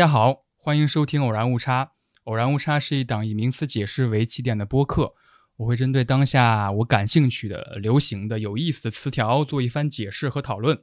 [0.00, 1.84] 大家好，欢迎收听《偶然误差》。
[2.24, 5.12] 偶然误差是一档以名词解释为起点的播客，
[5.58, 10.82] 我会针对当下我感兴趣的、流行的、有意思的词条做一番解释和讨论。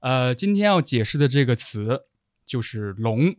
[0.00, 2.06] 呃，今天要解释的这个词
[2.46, 3.36] 就是“龙”。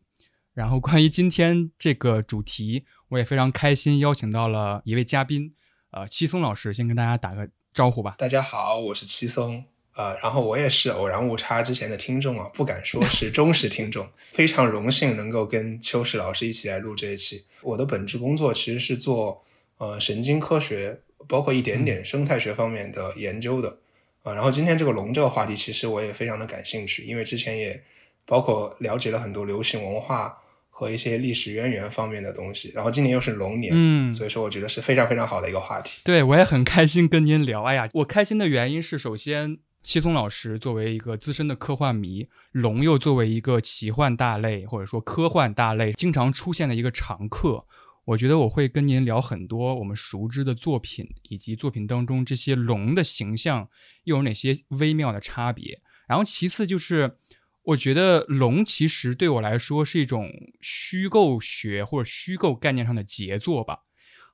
[0.53, 5.55] 然后，关于今天这个主题，我也非常开心，邀请到了一位嘉宾，
[5.89, 8.13] 呃，七松老师，先跟大家打个招呼吧。
[8.19, 9.65] 大家好，我是七松。
[9.97, 17.45] 呃，然后我也是偶然误差之前的听众啊，不敢说是 忠实听众，非常荣幸能够跟秋实老师一起来录这一期。
[17.63, 19.43] 我的本职工作其实是做
[19.79, 23.75] 呃神经科学，包括一点点生态学方面的研究的
[24.21, 24.33] 啊。
[24.35, 27.83] 然后今天这个龙这个话题，其实我也非常的感兴趣，因为之前也
[28.27, 30.37] 包括了解了很多流行文化
[30.69, 32.71] 和一些历史渊源方面的东西。
[32.75, 36.01] 然后今年又是龙年，嗯，所以说我觉得是非常非常好的一个话题。
[36.03, 37.63] 对我也很开心跟您聊。
[37.63, 39.57] 哎呀，我开心的原因是首先。
[39.87, 47.65] 七松老师作为一个资深的科幻迷，龙又作为一个奇幻大类或者说科幻大类经常出现的一个常客，
[48.03, 53.69] 我觉得我会跟您聊很多我们熟知的作品，以及作品当中这些龙的形象
[54.03, 55.79] 又有哪些微妙的差别。
[56.05, 57.15] 然后其次就是，
[57.63, 63.83] 我觉得龙其实对我来说是一种虚构学或者虚构概念上的杰作吧，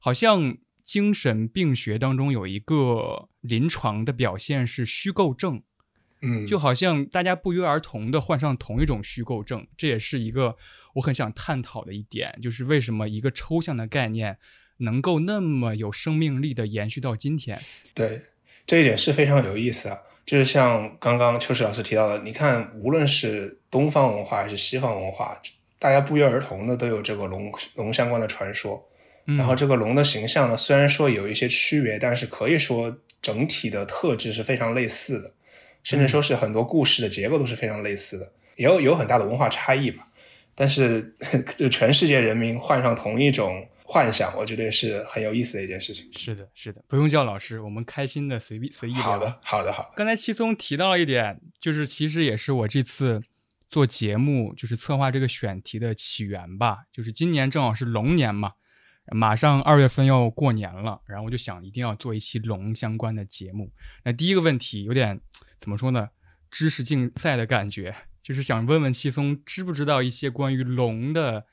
[0.01, 0.57] 好像。
[0.83, 5.63] 精神病学当中有一个临床的表现是虚构症，
[6.21, 10.57] 嗯，就好像大家不约而同的患上同一种虚构症，这也是一个
[10.95, 14.37] 我很想探讨的一点，就是为什么一个抽象的概念
[14.77, 17.59] 能够那么有生命力的延续到今天？
[17.93, 18.21] 对，
[18.67, 19.97] 这一点是非常有意思啊。
[20.25, 25.37] 就是像刚刚秋实老师提到的，你看，无论是东方文化还是西方文化，
[25.79, 28.81] 大家不约而同的都有这个龙龙相关的传说。
[29.25, 35.33] 然后这个龙的形象呢，虽然说有一些区别，但是可以说整体的特质是非常类似的，
[35.81, 40.07] 甚至说是很多故事的结构都是非常类似的，也有有很大的文化差异吧。
[40.55, 41.15] 但是
[41.57, 46.07] 就全世界人民患上同一种幻想，我觉得是很有意思的一件事情。
[46.13, 49.01] 是的，是的，不用叫老师，我们开心的随便随意聊。
[49.01, 49.91] 好的，好的，好。
[49.95, 53.21] 刚才七松提到了一点，就是其实也是我这次
[53.69, 56.83] 做节目，就是策划这个选题的起源吧。
[56.91, 58.51] 就是今年正好是龙年嘛。
[59.11, 63.71] 马上二月份要过年了，然后我就想一定要做一期龙相关的节目。
[64.05, 65.19] 那第一个问题有点
[65.59, 66.09] 怎么说呢？
[66.49, 71.45] 知识竞赛的感觉，就是想问问七松，知不知道一些关于龙的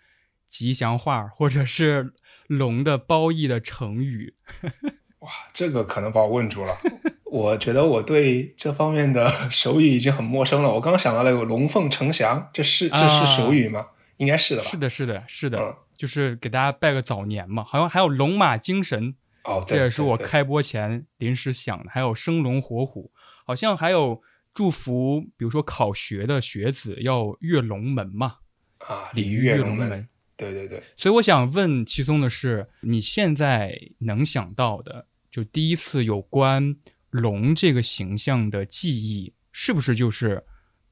[0.46, 2.12] 吉祥话，或者是
[2.46, 4.34] 龙的褒义的成语？
[5.20, 6.78] 哇，这个可能把我问住了。
[7.24, 10.72] 我觉得我对这方面的 手语已经很陌生了。
[10.72, 13.86] 我刚刚想到了有“龙凤呈祥”，这是这是手语吗？
[14.16, 14.68] 应该是的吧？
[14.68, 15.76] 是的，是的，是的。
[16.00, 21.90] 就是给大家拜个早年嘛，好像还有龙马精神哦，这也是我开播前临时想的。
[21.90, 23.12] 还有生龙活虎，
[23.44, 24.22] 好像还有
[24.54, 28.36] 祝福，比如说考学的学子要跃龙门嘛，
[28.78, 30.08] 啊，鲤鱼跃龙门，
[30.38, 30.82] 对对对。
[30.96, 36.74] 所以我想问齐松的是，你现在能想到的，就第一次有关
[37.10, 40.42] 龙这个形象的记忆，是不是就是？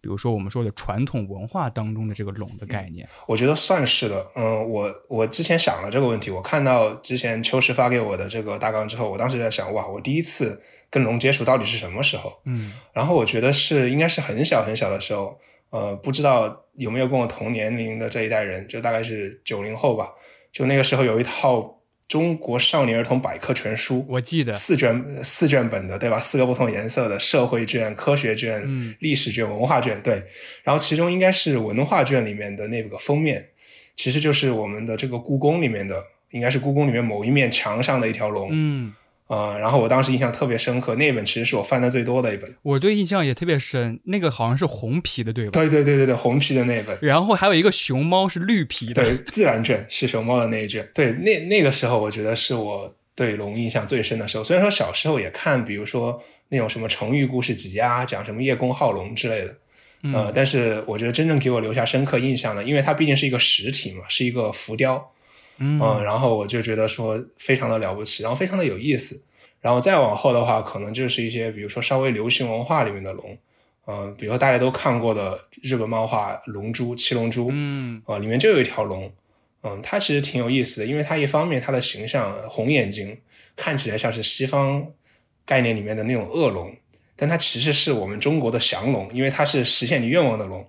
[0.01, 4.27] 比如说我们说的传统文化当中的这个龙的概念，我觉得算是的。
[4.37, 12.41] 嗯，我我之前想了这个问题，我看到之前秋实发给我的这个大纲之后，我当时在想，哇，我第一次跟龙接触到底是什么时候？
[12.45, 15.39] 嗯，然后我觉得是应该是很小很小的时候，
[15.71, 20.11] 呃，不知道有没有跟我同年龄的这一代人，就大概是九零后吧，
[20.53, 21.78] 就那个时候有一套。
[22.09, 26.19] 中国少年儿童百科全书，我记得四卷四卷本的，对吧？
[26.19, 30.25] 四个不同颜色的社会卷、科学卷、历史卷、文化卷，对。
[30.65, 33.51] 然后其中应该是文化卷里面的那个封面，
[33.95, 38.49] 其实就是我们的这个故宫里面的，应该是故宫里面某一面墙上的一条龙。
[38.53, 38.95] 嗯。
[39.29, 42.53] 啊，然后我当时印象特别深刻，那本其实是我翻的最多的一本。
[42.63, 45.51] 我对印象也特别深，那个好像是红皮的，对吧？
[45.53, 46.99] 对对对对对，红皮的那本。
[47.03, 50.89] 然后还有一个熊猫是绿皮的，对，自然卷是熊猫的那一卷。
[50.95, 54.43] 对，那那个时候我觉得是我对龙印象最深的时候。
[54.43, 59.55] 虽然说小时候也看，比如说那种什么成语故事集啊，讲什么叶公好龙之类的，
[60.15, 65.13] 呃，但是我觉得真正给我留下深刻印象的，因为它毕竟是一个实体嘛，是一个浮雕，
[65.59, 69.23] 嗯，然后我就觉得说非常的了不起，然后非常的有意思。
[69.61, 73.37] 然后再往后的话，可能就是一些，比如说稍微流行文化里面的龙，
[73.87, 79.13] 嗯，比如说大家都看过的日本漫画《龙珠》《七龙珠》，嗯，啊，里面就有一条龙，
[79.65, 83.19] 嗯，它其实挺有意思的，因为它一方面它的形象红眼睛，
[83.57, 84.87] 看起来像是西方
[85.45, 86.77] 概念里面的那种恶龙，
[87.17, 90.65] 但它其实是我们中国的降龙，因为它是实现你愿望的龙，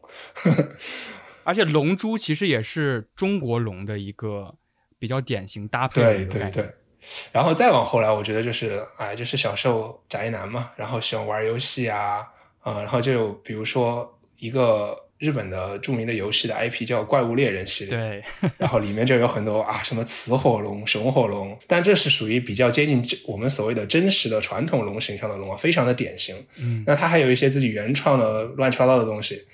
[1.45, 4.55] 而且龙珠其实也是中国龙的一个
[4.99, 6.65] 比较典型搭配，对对对。
[7.31, 12.27] 然后再往后来，我觉得就是，哎，就是小时候宅男嘛，然后喜欢玩游戏啊，
[12.59, 18.23] 啊，然后就比如说一个日本的著名的游戏的 IP 叫《怪物猎人》系列，对，
[18.57, 26.35] 然后里面就有很多啊什么雌火龙、雄火龙，但这是属于比较接近我们所谓的真实的传统龙形象的龙啊，非常的典型。
[26.59, 29.45] 嗯，那它还有一些自己原创的乱七八糟的东西。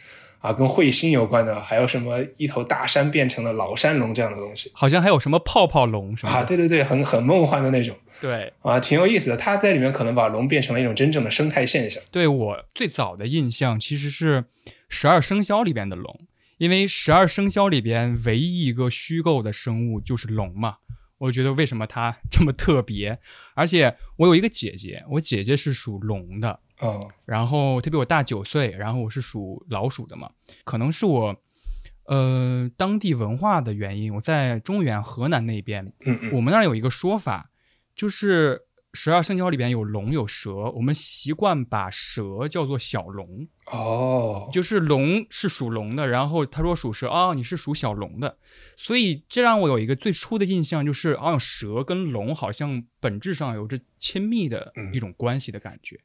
[0.45, 6.43] 啊，跟彗星有关的，还有什么一头大山变成了老山龙这样的东西，好像还有什么泡泡龙什么啊？
[6.43, 9.37] 对对对，很很梦幻的那种，对啊，挺有意思的。
[9.37, 12.03] 它在里面可能把龙变成了一种真正的生态现象。
[12.11, 14.45] 对我最早的印象其实是
[14.87, 16.27] 十二生肖里边的龙，
[16.59, 20.75] 因为十二生肖里边唯一一个虚构的生物就是龙嘛。
[21.17, 23.17] 我觉得为什么它 这么特别？
[23.55, 26.59] 而且我有一个姐姐，我姐姐是属龙的。
[26.79, 30.29] 哦，然后他比我大九岁，然后我是属老鼠的嘛，
[30.63, 31.35] 可能是我，
[32.05, 34.13] 呃，当地文化的原因。
[34.13, 37.49] 我在中原河南那边，嗯嗯，我们那儿有一个说法，
[37.95, 38.63] 就是
[38.93, 43.47] 十二生肖里边有龙有蛇，我们习惯把蛇叫做小龙。
[43.71, 48.37] 哦，就是龙是属龙的，然后他说属蛇啊，你是属小龙的，
[48.75, 55.99] 所以这让我有一个最初的印象，就是啊，蛇跟龙好像本质上有着亲密的一种关系的感觉。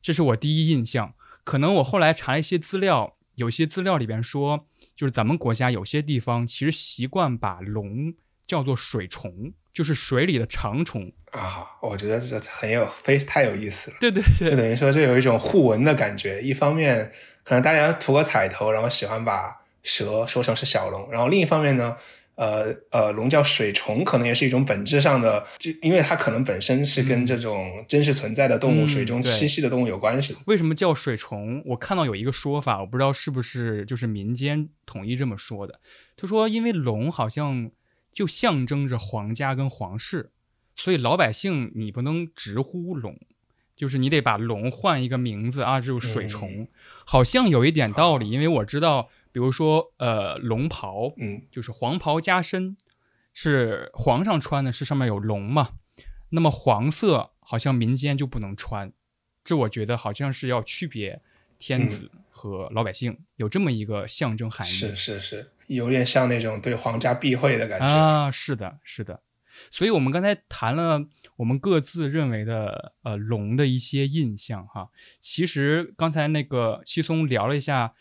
[0.00, 1.14] 这是我第一印象，
[1.44, 4.66] 可能我后来查一些资料，有些资料里边说，
[4.96, 8.14] 就是咱们国家有些地方其实习惯把龙
[8.46, 11.66] 叫做水虫，就是水里的长虫啊。
[11.82, 13.96] 我觉得这很有非太有意思了。
[14.00, 16.40] 对对对，就等于说这有一种互文的感觉。
[16.40, 17.12] 一方面
[17.44, 21.96] 可能大家图个彩头，然后喜欢把蛇说成是小龙，然后另一方面呢。
[22.38, 30.36] 呃呃，龙叫水虫，可能也是一种本质上的，就因为它可能本身是跟这种真实存在的动物、水中栖息的动物有关系。
[30.46, 31.60] 为什么叫水虫？
[31.66, 35.80] 我看到有一个说法，我不知道是不是就是民间统一这么说的。
[36.16, 37.72] 他说，因为龙好像
[38.12, 40.30] 就象征着皇家跟皇室，
[40.76, 43.18] 所以老百姓你不能直呼龙，
[43.74, 46.68] 就是你得把龙换一个名字啊，就是水虫，
[47.04, 48.30] 好像有一点道理。
[48.30, 49.08] 因为我知道。
[49.38, 52.76] 比如说，呃，龙袍，嗯，就是黄袍加身，
[53.32, 55.74] 是皇上穿的，是上面有龙嘛？
[56.30, 58.92] 那么黄色好像民间就不能穿，
[59.44, 61.22] 这我觉得好像是要区别
[61.56, 64.70] 天子和老百姓，有这么一个象征含义。
[64.72, 68.28] 是是是，有点像那种对皇家避讳的感觉啊！
[68.32, 69.22] 是的，是的。
[69.70, 71.06] 所以我们刚才谈了
[71.36, 74.88] 我们各自认为的呃龙的一些印象哈，
[75.20, 77.94] 其实刚才那个七松聊了一下。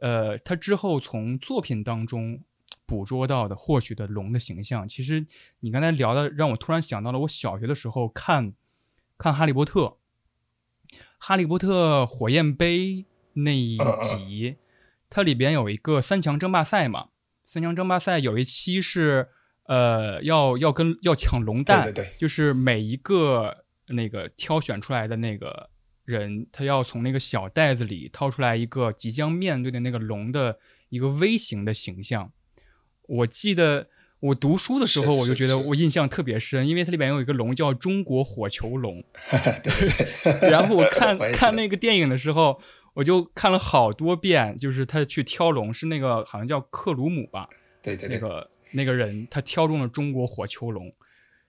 [0.00, 2.42] 呃，他之后从作品当中
[2.84, 5.24] 捕捉到的获取的龙的形象，其实
[5.60, 8.52] 你刚才聊的让我突然想到了我小学的时候看
[9.16, 9.80] 看《哈利波特》，
[11.18, 12.78] 《哈利波特火焰杯》
[13.34, 14.56] 那一集，
[15.08, 17.08] 它里边有一个三强争霸赛嘛，
[17.44, 19.28] 三强争霸赛有一期是
[19.64, 25.70] 呃要要跟要抢龙蛋，对对对，就是每一个那个挑选出来的那个。
[26.04, 30.58] 人他要从那个小袋子里掏出来一个即将面对的那个龙的
[30.90, 32.30] 一个微型的形象。
[33.06, 33.88] 我记得
[34.20, 39.02] 我读书的时候，我就觉得我印象特别深，因为它里面有一个龙叫中国火球龙。
[39.64, 40.48] 对。
[40.50, 42.60] 然后我看看那个电影的时候，
[42.94, 47.48] 我就看了好多遍，就是他去挑龙，是那个好像叫克鲁姆吧？
[47.82, 48.08] 对对。
[48.10, 50.94] 那个那个人他挑中了中国火球龙，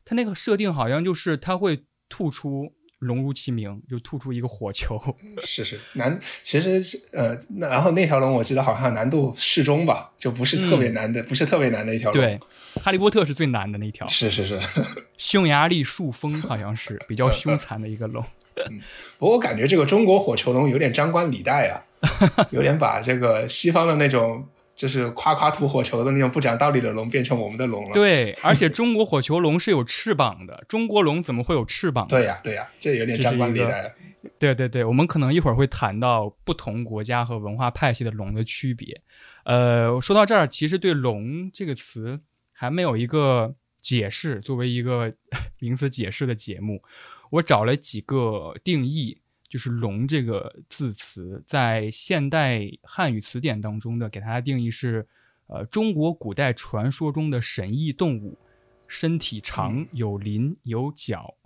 [0.05, 2.73] 他那个设定好像就是他会吐出。
[2.99, 4.99] 龙如其名，就吐出一个火球。
[5.43, 12.21] 是是难，其实是呃，那然后那条龙我记得好像难度适中吧，就不是特别难的，不是特别难的一条龙。
[12.21, 12.39] 对，
[12.81, 14.07] 哈利波特是最难的那条。
[14.07, 14.59] 是是是，
[15.17, 18.23] 匈牙利树蜂好像是比较凶残的一个龙。
[18.55, 18.79] 嗯，
[19.17, 21.83] 不过我感觉这个中国火球龙有点张冠李戴啊，
[22.51, 24.47] 有点把这个西方的那种。
[24.75, 27.93] 就是夸夸吐火球的那种不讲道理的龙变成我们的龙了。
[27.93, 32.05] 对，而且中国火球龙是有翅膀的，中国龙怎么会有翅膀？
[32.07, 33.93] 对呀，对呀，这有点张冠李戴。
[34.37, 39.01] 对对对，我们可能一会儿会谈到不同国家和文化派系的龙的区别。
[39.45, 42.19] 呃，说到这儿，其实对“龙”这个词
[42.51, 44.41] 还没有一个解释。
[44.41, 45.13] 作为一个
[45.59, 46.81] 名词解释的节目，
[47.29, 49.19] 我找了几个定义。
[49.55, 55.07] 就是“龙”这个字词，在现代汉语词典当中的给它的定义是：
[55.47, 58.37] 呃，中国古代传说中的神异动物，
[58.85, 61.37] 身体长，有鳞，有角，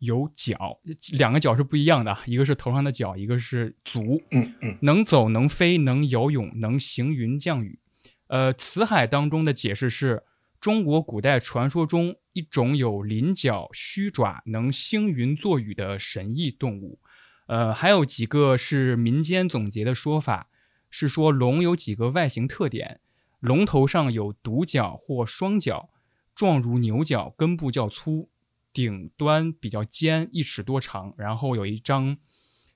[0.00, 0.78] 有角，
[1.12, 4.22] 两个角是不一样的，一个是头上的角，一个是足。
[4.30, 7.78] 嗯嗯，能走能飞能游泳能行云降雨。
[8.26, 10.22] 呃，辞海当中的解释是
[10.60, 16.98] 中国古代传说中一种有鳞角、须爪、能星云作雨的神异动物。
[17.48, 20.50] 呃，还有几个是民间总结的说法，
[20.90, 23.00] 是说龙有几个外形特点：
[23.40, 25.88] 龙头上有独角或双角，
[26.34, 28.28] 状如牛角，根部较粗，
[28.70, 32.18] 顶端比较尖，一尺多长，然后有一张，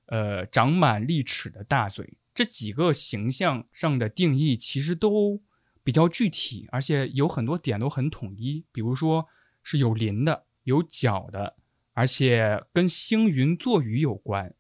[0.06, 2.16] 呃，长满利齿的大嘴。
[2.34, 5.42] 这几个形象上的定义其实都
[5.84, 8.64] 比较具体，而且有很多点都很统一。
[8.72, 9.28] 比如说
[9.62, 11.56] 是有鳞的、有角的，
[11.92, 14.54] 而且跟星云作雨有关。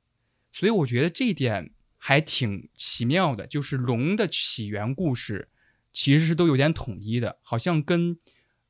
[0.52, 5.48] 所以我觉得这一点还挺奇妙的，就是龙的起源故事
[5.92, 8.16] 其实是都有点统一的，好像跟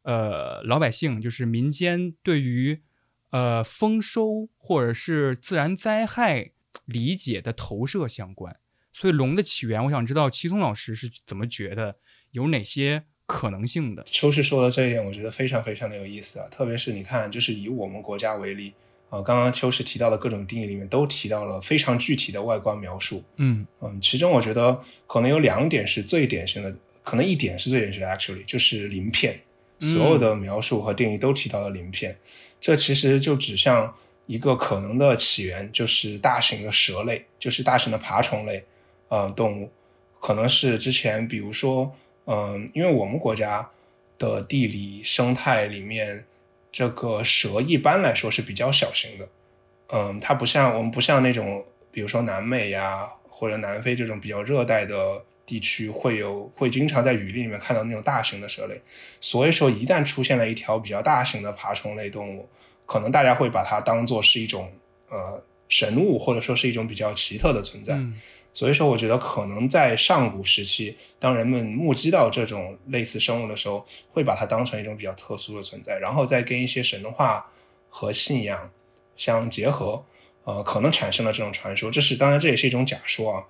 [0.03, 2.83] 呃老百姓就是民间对于
[3.31, 6.53] 呃丰收或者是自然灾害
[6.85, 8.57] 理解的投射相关。
[8.93, 11.97] 所以龙的起源，我想知道齐松老师是怎么觉得，
[12.33, 14.03] 有哪些可能性的？
[14.05, 16.47] 秋实说的这一点，我觉得非常非常的有意思啊！
[16.51, 18.75] 特别是你看，就是以我们国家为例
[19.13, 23.23] 啊，刚刚秋实提到的各种定义里面，都提到了非常具体的外观描述。
[23.37, 29.39] 嗯嗯，其中我觉得可能有两点是最典型的，可能一点是最典型的，actually 就是鳞片，
[29.79, 32.17] 所有的描述和定义都提到了鳞片，
[32.59, 38.65] 这其实就指向一个可能的起源，就是大型的蛇类，就是大型的爬虫类。
[39.09, 39.71] 呃，动物
[40.19, 43.69] 可能是之前，比如说，嗯，因为我们国家
[44.17, 46.25] 的地理生态里面，
[46.73, 49.29] 这个蛇一般来说是比较小型的，
[49.89, 51.63] 嗯，它不像我们不像那种，
[51.93, 58.81] 比如说南美呀或者南非这种比较热带的地区，会有会经常在雨林里面看到那种大型的蛇类，
[59.21, 62.49] 所以说一旦出现了一条比较大型的爬虫类动物，
[62.87, 64.73] 可能大家会把它当做是一种
[65.11, 67.99] 呃神物，或者说是一种比较奇特的存在。
[68.55, 77.51] 所以说，我觉得可能在上古时期，当人们目击到这种类似生物的时候，会把它当成一种比较特殊的存在，然后再跟一些神话
[77.89, 78.71] 和信仰
[79.17, 80.05] 相结合，
[80.45, 81.91] 呃，可能产生了这种传说。
[81.91, 83.45] 这是当然，这也是一种假说啊。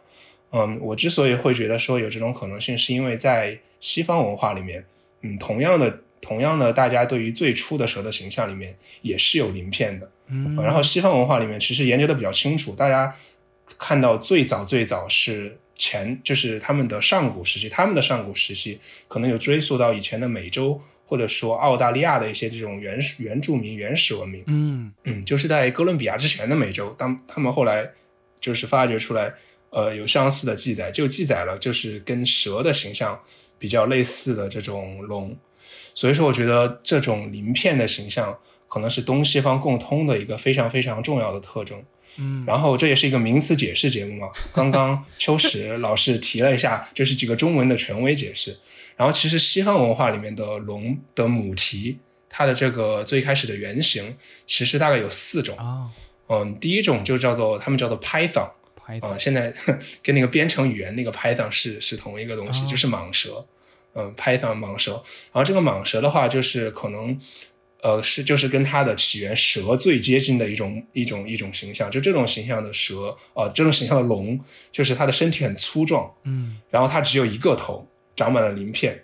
[0.52, 4.84] 嗯，我之所以会觉得说有这种可能性，是因为在西方文化里面，
[5.22, 10.08] 嗯，同样的，同样的，大家对于最初的蛇的形象里面也是有鳞片的。
[10.28, 13.12] 嗯，然后西方文化里面其实研究的比较清楚，大家。
[13.78, 24.44] 看到最早最早是前，就是他们的上古时期，他们的上古时期可能有追溯到以前的美洲或者说澳大利亚的一些这种原始原住民原始文明。
[24.46, 27.90] 嗯嗯，就是在哥伦比亚之前的美洲，当他们后来
[28.40, 29.34] 就是发掘出来，
[29.70, 33.20] 呃，有相似的记载，就记载了就是跟蛇的形象
[33.58, 35.36] 比较类似的这种龙。
[35.94, 38.38] 所以说，我觉得这种鳞片的形象
[38.68, 41.84] 可能是东西方共通的一个非常非常重要的特征。
[42.16, 44.28] 嗯，然后这也是一个名词解释节目嘛。
[44.52, 48.56] 刚刚秋实老师提了一下，就是几个中文的权威解释。
[48.96, 54.16] 然后其实西方文化里面的龙的母题，它的这个最开始的原型，
[54.46, 55.90] 其实大概有四种啊。
[56.28, 58.50] 嗯，第一种就叫做他们叫做 Python，
[59.00, 59.52] 啊，现在
[60.02, 63.46] 跟那个编程语言那个 Python 是是同一个东西，就是蟒蛇。
[63.94, 64.92] 嗯，Python 蟒蛇。
[65.32, 67.18] 然后这个蟒蛇的话，就是可能。
[67.82, 74.38] 呃，是就是跟它的起源蛇最接近的一种一种一种形象，就这种形象的蛇，呃，这种形象的龙，
[74.70, 77.84] 就是它的身体很粗壮，嗯，然后它只有一个头，
[78.14, 79.02] 长满了鳞片。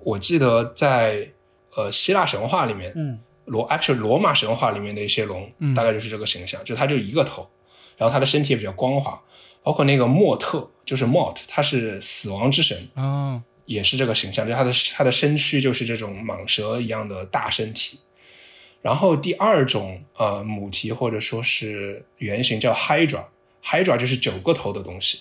[0.00, 1.26] 我记得在
[1.74, 7.48] 呃希腊神话里面，嗯，罗 actually 罗马神话里面的一些龙，大概就是这个形象，就它就一个头，
[7.96, 9.18] 然后它的身体也比较光滑，
[9.62, 17.98] 包括那个莫特，就是 Mort，他是死亡之神啊，也是这个形象，就它的它的身躯就是这种蟒蛇一样的大身体。
[18.80, 25.18] 然后第二种呃母题或者说是原型叫 Hydra，Hydra 就是九个头的东西，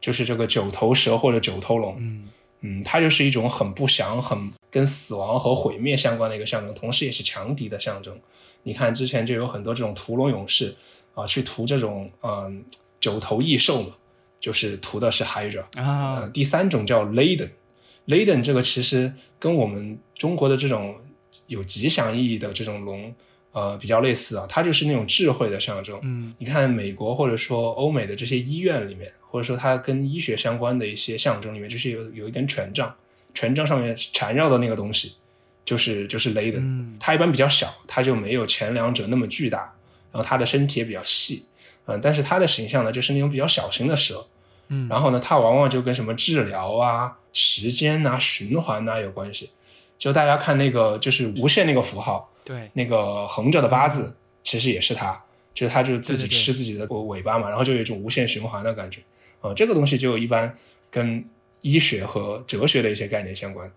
[0.00, 1.94] 就是这个九头蛇或者九头龙。
[1.98, 2.28] 嗯
[2.62, 8.18] 嗯，它就是一种很不祥、很跟死亡和毁灭相关的一个象征，同时也是强敌的象征。
[8.62, 10.74] 你看之前就有很多这种屠龙勇士
[11.14, 12.64] 啊，去屠这种嗯
[12.98, 13.94] 九头异兽嘛，
[14.40, 16.28] 就是屠的是 Hydra 啊。
[16.32, 20.96] 第三种叫 Laden，Laden 这个其实跟我们中国的这种。
[21.46, 23.14] 有吉祥意义的这种龙，
[23.52, 25.98] 呃，比较类似啊，它就是那种智慧的象征。
[26.02, 32.94] 嗯，你看美国或者说欧美的这些医院里面，或者说它跟医学相关的一些象征里面，就是有有一根权杖，
[33.34, 35.14] 权杖上面缠绕的那个东西，
[35.64, 36.58] 就是就是雷的。
[36.58, 39.58] 嗯，它一般比较小，它就没有前两者那么巨大，
[40.12, 41.46] 然后它的身体也比较细，
[41.86, 44.26] 嗯，但是它的形象呢，就是那种比较小型的蛇。
[44.68, 49.50] 嗯，然后呢，它往往就跟什么治疗啊、时间啊、循环啊有关系。
[49.98, 55.20] 就大家看那个，就是无限那个符号，对，那个横着的八字，其实也是它，
[55.54, 59.00] 就是它就是自己吃自己的尾巴嘛，然后就有一种无限循环的感觉，
[59.40, 60.56] 啊，这个东西就一般
[60.90, 61.24] 跟
[61.62, 63.70] 医学和哲学的一些概念相关。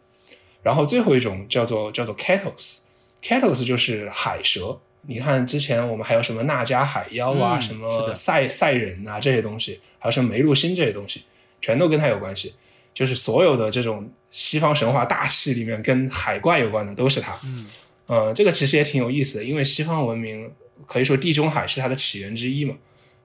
[0.62, 4.78] 然后最后一种叫做叫做 Ketos，Ketos 就是海蛇。
[5.04, 11.24] 你看之前我们还有什么纳加海妖啊，什么赛赛人啊这些东西，还有什么梅露星这些东西，
[11.62, 12.54] 全都跟它有关系。
[12.94, 17.66] 就是所有的这种西方神话大戏里面跟海怪有关的都是它，嗯，
[18.08, 20.52] 呃，这个其实也挺有意思的，因为西方文明
[20.86, 22.76] 可以说地中海是它的起源之一嘛，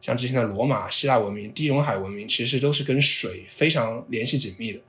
[0.00, 4.80] 像之前的罗马、希腊文明、地中海文明，其实都是跟水非常联系紧密的。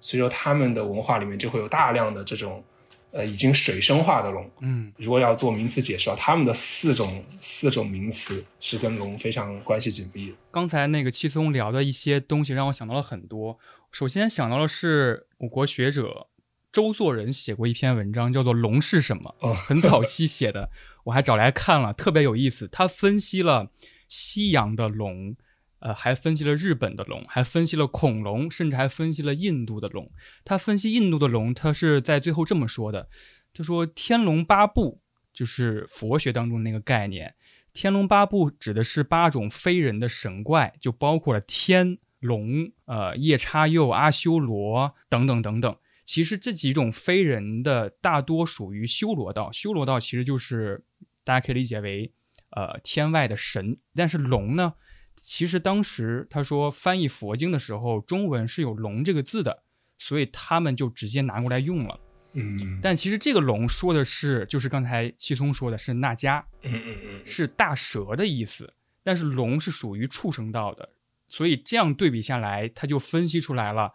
[0.00, 2.64] 所以说，他们的文化里面就会有大量的这种，
[3.12, 4.50] 呃，已经水生化的龙。
[4.60, 10.36] 嗯，如果要做名词解释，他们的四种四种名词是跟龙非常关系紧密的。
[10.50, 13.58] 刚才那个七松聊的一些东西，让我想到了很多。
[13.90, 16.28] 首先想到的是，我国学者
[16.72, 20.70] 周作人写过一篇文章，叫做《龙是什么》，哦很早期写的，
[21.04, 22.68] 我还找来看了，特别有意思。
[22.68, 23.70] 他分析了
[24.08, 25.34] 西洋的龙，
[25.80, 30.10] 呃，还分析了日本的龙，还分析了恐龙，甚至还分析了印度的龙。
[30.44, 33.08] 他分析印度的龙，他是在最后这么说的：
[33.52, 34.98] 他说《天龙八部》
[35.32, 37.28] 就是佛学当中那个概念，
[37.72, 45.76] 《天龙八部》指的是八种非人的神怪，就包括了天龙、呃夜叉佑、阿修罗等等等等。
[46.04, 50.84] 其实这几种非人的大多属于修罗道，修罗道其实就是
[51.22, 52.12] 大家可以理解为
[52.50, 53.78] 呃天外的神。
[53.94, 54.74] 但是龙呢，
[55.22, 59.62] 其实当时他说翻译佛经的时候，中文是有“龙”这个字的，
[59.98, 62.00] 所以他们就直接拿过来用了。
[62.32, 62.80] 嗯。
[62.82, 68.72] 但其实这个龙说的是，就是刚才七松说的是那迦，嗯嗯嗯，是大蛇的意思，
[69.02, 70.88] 但是龙是属于畜生道的，
[71.28, 73.92] 所以这样对比下来，他就分析出来了，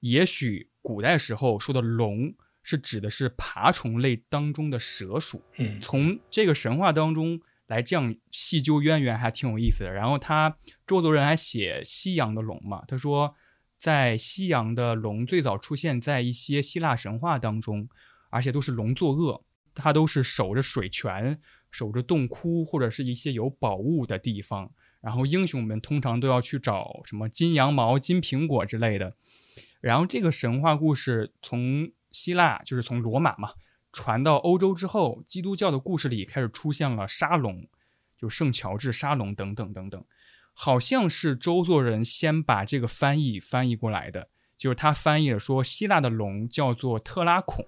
[0.00, 5.80] 也许古代时候说的龙是指的是爬虫类当中的蛇属，嗯。
[5.80, 9.90] 从这个神话当中来这样细究渊源，还挺有意思的。
[9.90, 10.56] 然后他
[10.86, 13.34] 周作人还写西洋的龙嘛，他说
[13.76, 17.88] 在西洋的龙最早出现在一些希腊神话当中，
[18.30, 19.44] 而且都是龙作恶，
[19.74, 24.72] 它都是守着水泉、守着洞窟或者是一些有宝物的地方。
[25.02, 29.14] 然后英雄们通常都要去找什么金羊毛、金苹果之类的。
[29.80, 33.50] 然后这个神话故事从希腊，就是从罗马嘛，
[33.96, 37.66] 传到欧洲之后，基督教的故事里开始出现了沙龙，
[38.20, 40.04] 就圣乔治沙龙等等等等。
[40.52, 44.28] 好像是周作人先把这个翻译翻译过来的，
[44.58, 47.64] 就是他翻译了说希腊的龙叫做特拉孔，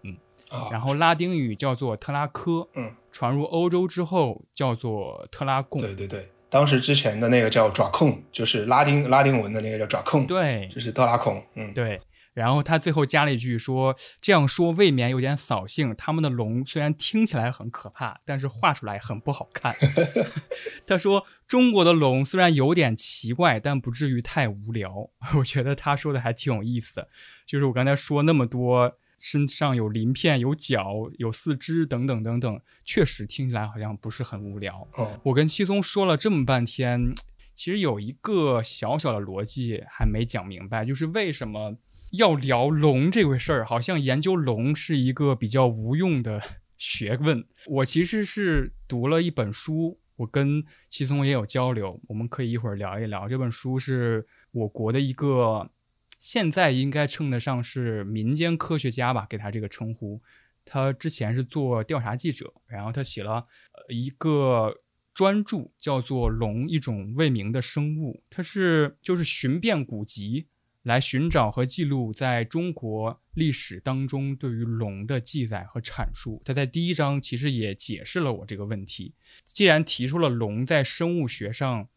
[0.50, 5.80] 啊，然后拉丁语叫做特拉科，嗯，传入欧洲之后叫做特拉贡。
[5.80, 11.98] 对对对，当时之前的那个叫爪控，就是拉丁拉丁文的那个叫爪控，，对就是特拉孔，嗯，对，
[12.38, 15.92] 然后他最后加了一句说：“这样说未免有点扫兴。
[15.96, 19.74] 他们的龙虽然听起来很可怕，但是画出来很不好看。”
[20.86, 25.10] 他说：“中国的龙虽然有点奇怪，但不至于太无聊。
[25.38, 27.08] ”我觉得他说的还挺有意思的。
[27.44, 34.86] 就是我刚才说那么多，身上有鳞片、有角、有四肢等等等等，确实听起来好像不是很无聊。
[34.94, 37.12] 哦，我跟七松说了这么半天，
[37.56, 41.76] 其实有一个小小的逻辑还没讲明白，就是为什么
[42.12, 43.66] 要聊龙这回事儿？
[43.66, 46.42] 好像研究龙是一个比较无用的
[46.76, 47.44] 学问。
[47.66, 53.28] 我其实是读了一本书，我跟齐松也有交流，我们可以一会儿聊一聊。
[53.28, 55.70] 这本书是我国的一个，
[56.18, 60.20] 现在应该称得上是民间科学家吧，给他这个称呼。
[60.64, 63.46] 他之前是做调查记者，然后他写了
[63.88, 64.74] 一个
[65.12, 70.46] 专著，叫做《龙：一种未明的生物》，它是就是寻遍古籍
[70.82, 76.40] 来寻找和记录在中国历史当中对于龙的记载和阐述。
[76.44, 79.14] 他在第一章其实也解释了我这个问题。
[79.44, 81.88] 既然提出了龙在生物学上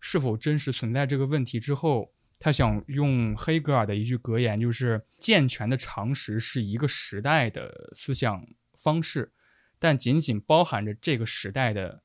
[0.00, 9.32] 是否真实存在这个问题之后，他想用黑格尔的一句格言，就是健全的常识是一个时代的思想方式，
[9.78, 12.02] 但仅仅包含着这个时代的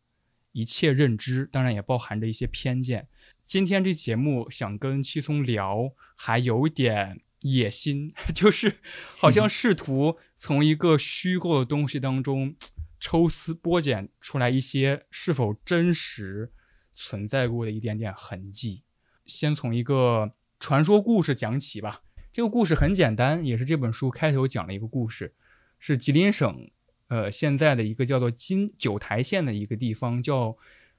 [0.52, 3.08] 一切认知，当然也包含着一些偏见。
[3.46, 8.80] 今天这节目想跟七松聊，还有一点野心， 就是
[9.18, 12.56] 好像试图从一个虚构的东西当中
[13.00, 16.52] 抽丝剥茧出来一些是否真实
[16.96, 18.82] 存在过的一点点痕迹。
[19.28, 22.02] 先从一个传说故事讲起吧。
[22.34, 25.36] 这个故事很简单，也是这本书开头讲了一个故事，
[25.78, 26.70] 是吉林省
[27.08, 30.58] 呃现在的一个叫做金九台县的一个地方，叫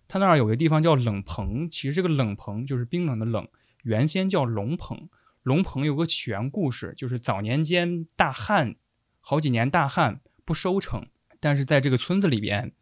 [0.09, 1.69] 他那儿有个地方叫冷棚。
[1.71, 3.47] 其实这个冷棚就是冰冷的冷，
[3.83, 5.09] 原先叫龙棚。
[5.42, 8.75] 龙棚有个起源故事，就是早年间大旱，
[9.21, 11.07] 好几年大旱不收成，
[11.38, 12.73] 但是在这个村子里边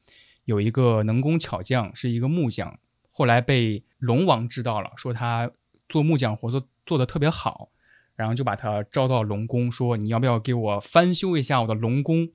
[0.47, 2.79] 有一个能工巧匠，是一个木匠。
[3.11, 5.51] 后来被龙王知道了，说他
[5.89, 7.71] 做木匠活做做的特别好，
[8.17, 12.31] 然后就把他招到龙宫，说你要不要给我翻修一下我的龙宫？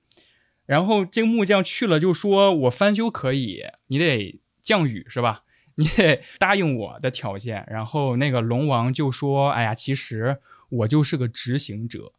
[0.66, 5.42] 然后这个木匠去了，就说我翻修可以，你得降雨是吧？
[5.80, 7.66] 你得答应我的条件。
[7.68, 10.38] 然后那个龙王就说：“哎呀，其实
[10.70, 12.14] 我就是个执行者，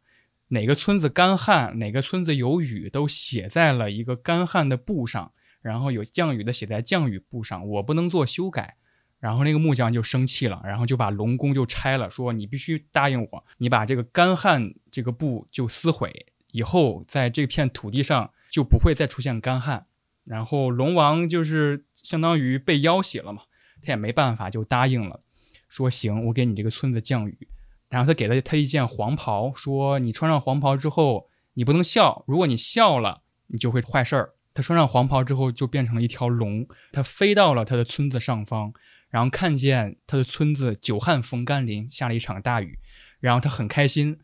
[0.49, 5.31] 哪个村子干旱，哪个村子有雨，都写在了一个干旱的布上。”
[5.63, 8.75] 然后有降雨的写在降雨布上，我不能做修改。
[9.19, 19.85] 然后那个木匠就生气了，然后就把龙宫就拆了，说你必须答应我，你把这个干旱这个布就撕毁，以后在这片土地上就不会再出现干旱。
[20.23, 23.43] 然后龙王就是相当于被要挟了嘛，
[23.81, 25.19] 他也没办法，就答应了，
[25.67, 27.47] 说行，我给你这个村子降雨。
[27.89, 34.33] 然后他给了他一件黄袍，说你穿上黄袍之后，你不能笑，如果你笑了，你就会坏事儿。
[34.53, 38.73] 他穿上黄袍之后，就变成了一条龙，他飞到了他的村子上方。
[39.09, 42.79] 然后看见他的村子久旱逢甘霖，下了一场大雨，
[43.19, 44.17] 然后他很开心，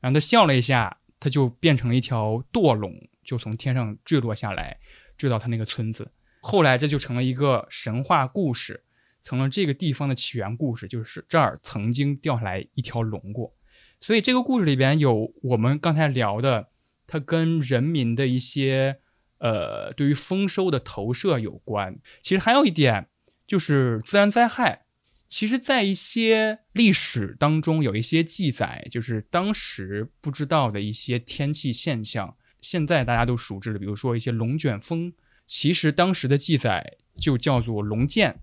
[0.00, 2.90] 然后他笑了一下，他就变成了一条堕龙，
[3.22, 4.78] 就从天上坠落下来，
[5.20, 6.10] 坠到他那个村子。
[6.40, 8.84] 后来这就成了一个神话故事，
[9.22, 13.54] 成了这个地方的起源故事，就是这儿曾经掉下来一条龙过。
[14.00, 16.68] 所以这个故事里边有我们刚才聊的，
[17.06, 19.00] 它跟人民的一些
[19.38, 21.98] 呃对于丰收的投射有关。
[22.22, 23.08] 其实还有一点。
[23.50, 24.84] 就是自然灾害，
[25.26, 35.12] 其实，在一些历史当中有一些记载，就是当时不知道的一些天气现象，现在大家都熟知的，比如说一些龙卷风，
[35.46, 38.40] 其实当时的记载就叫做龙剑。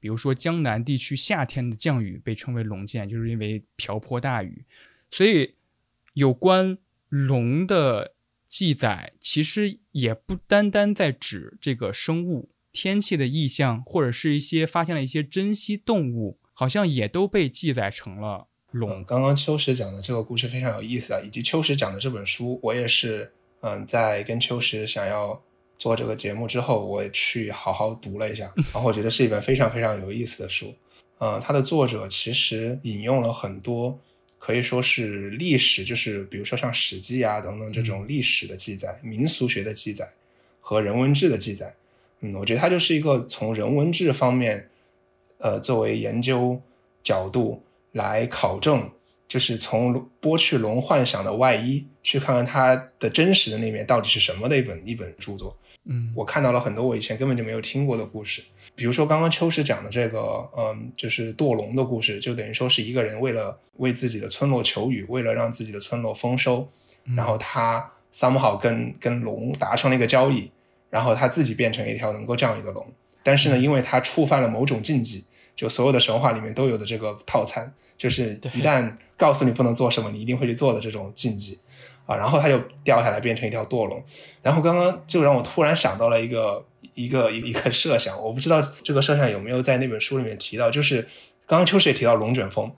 [0.00, 4.64] 比如说江南地区夏天的降雨被称为龙剑，就是因为瓢泼大雨。
[5.10, 5.54] 所以，
[6.12, 6.76] 有关
[7.08, 8.14] 龙的
[8.46, 12.50] 记载，其实也不单单在指这个生物。
[12.70, 19.04] 天气的意象，或者是一些发现了一些珍稀动物，好像也都被记载成了龙。
[19.04, 23.32] 刚刚秋实讲的这个故事非常有意思啊，以及秋实讲的这本书，我也是，
[23.66, 25.40] 嗯，在跟秋实想要
[25.78, 30.74] 做这个节目之后，我去好好读了一下，然后我觉得是一本非常非常有意思的书。
[31.18, 33.98] 嗯，它的作者其实引用了很多
[34.38, 40.06] 可以说是历史，就是比如说像《史记》啊等等这种历史的记载、民俗学的记载
[40.60, 41.74] 和人文志的记载。
[42.20, 44.68] 嗯，我觉得它就是一个从人文志方面，
[45.38, 46.60] 呃，作为研究
[47.02, 48.90] 角度来考证，
[49.26, 55.56] 就是从剥去龙幻想的外衣，去看看它的真实的那面到底是什么的一本一本著作。
[55.86, 58.42] 嗯，我看到了很多我以前根本就没有听过的故事，
[58.74, 66.68] 比如说刚刚秋实讲的这个，嗯，就是堕龙的故事，就等于说是一个人为了为自己的村落求雨，为了让自己的村落丰收，
[67.16, 70.50] 然后他 somehow 跟跟龙达成了一个交易。
[70.90, 72.86] 然后他自己变成一条能够降雨的龙，
[73.24, 75.24] 但是呢，因为他触犯了某种禁忌，
[75.56, 81.58] 就所有的神话里面都有的这个套餐，就是一旦告诉你不能做什么，你一定会去做的这种禁忌
[82.06, 82.16] 啊。
[82.16, 84.02] 然后它就掉下来变成一条堕龙。
[84.42, 86.64] 然后刚刚就让我突然想到了一个
[86.94, 91.02] 一个一个设想，我不知道这个设想有没有在那本书里面提到，就是
[91.46, 92.72] 刚刚秋实也提到龙卷风，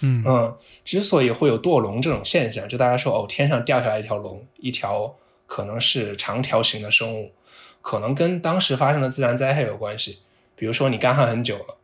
[0.00, 5.14] 嗯嗯，之所以会有堕龙这种现象，就大家说哦，天上掉下来一条龙，一条
[5.46, 7.32] 可能是长条形的生物。
[7.80, 10.18] 可能跟当时发生的自然灾害有关系，
[10.54, 11.77] 比如说你干旱很久了，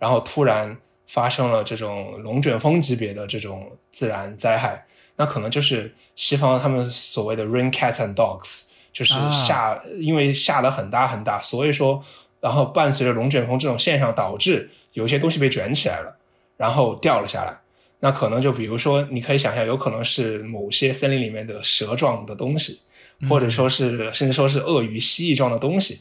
[0.00, 4.84] 然后突然发生了这种龙卷风级别的这种自然灾害，
[5.14, 12.02] 那可能就是西方他们所谓的 rain cats and dogs，就是下因为下了很大很大，所以说
[12.40, 16.16] 然后伴随着龙卷风这种现象，导致有一些东西被卷起来了，
[16.56, 17.56] 然后掉了下来。
[18.00, 22.80] 那可能就比如说你可以想象，有可能是某些森林里面的蛇状的东西。
[23.28, 26.00] 或者说是，甚至说是鳄鱼、蜥蜴状的东西，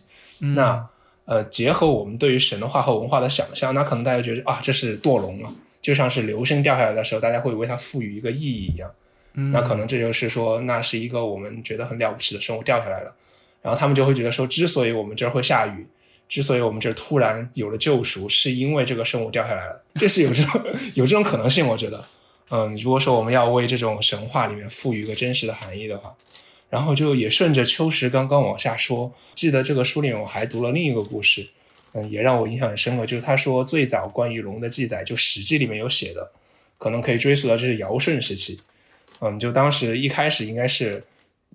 [0.55, 0.88] 那
[1.29, 8.89] 呃，结合我们对于神话和文化的想象，那可能大家觉得啊，这是堕龙了，就像是流星掉下来的时候，大家会为它赋予一个意义一样。
[9.53, 13.13] 那可能这就是说，那是一个我们觉得很了不起的生物掉下来了，
[13.61, 15.85] 然后他们就会觉得说，之所以我们这儿会下雨，
[16.27, 20.59] 之所以我们这儿突然有了救赎，是因为这个生物掉下来了，这是有这种
[20.95, 21.67] 有这种可能性。
[21.67, 22.03] 我觉得，
[22.49, 26.15] 嗯，如果说我们要为这种神话里面赋予一个真实的含义的话。
[26.69, 31.49] 然后就也顺着秋实刚刚往下说，记得这个书里面我还读了另一个故事，
[31.93, 36.32] 嗯，也让我印象很深刻，就是他说最早关于龙的记载，就《史记》里面有写的，
[36.77, 38.60] 可能可以追溯到这是尧舜时期，
[39.19, 41.03] 嗯，就当时一开始应该是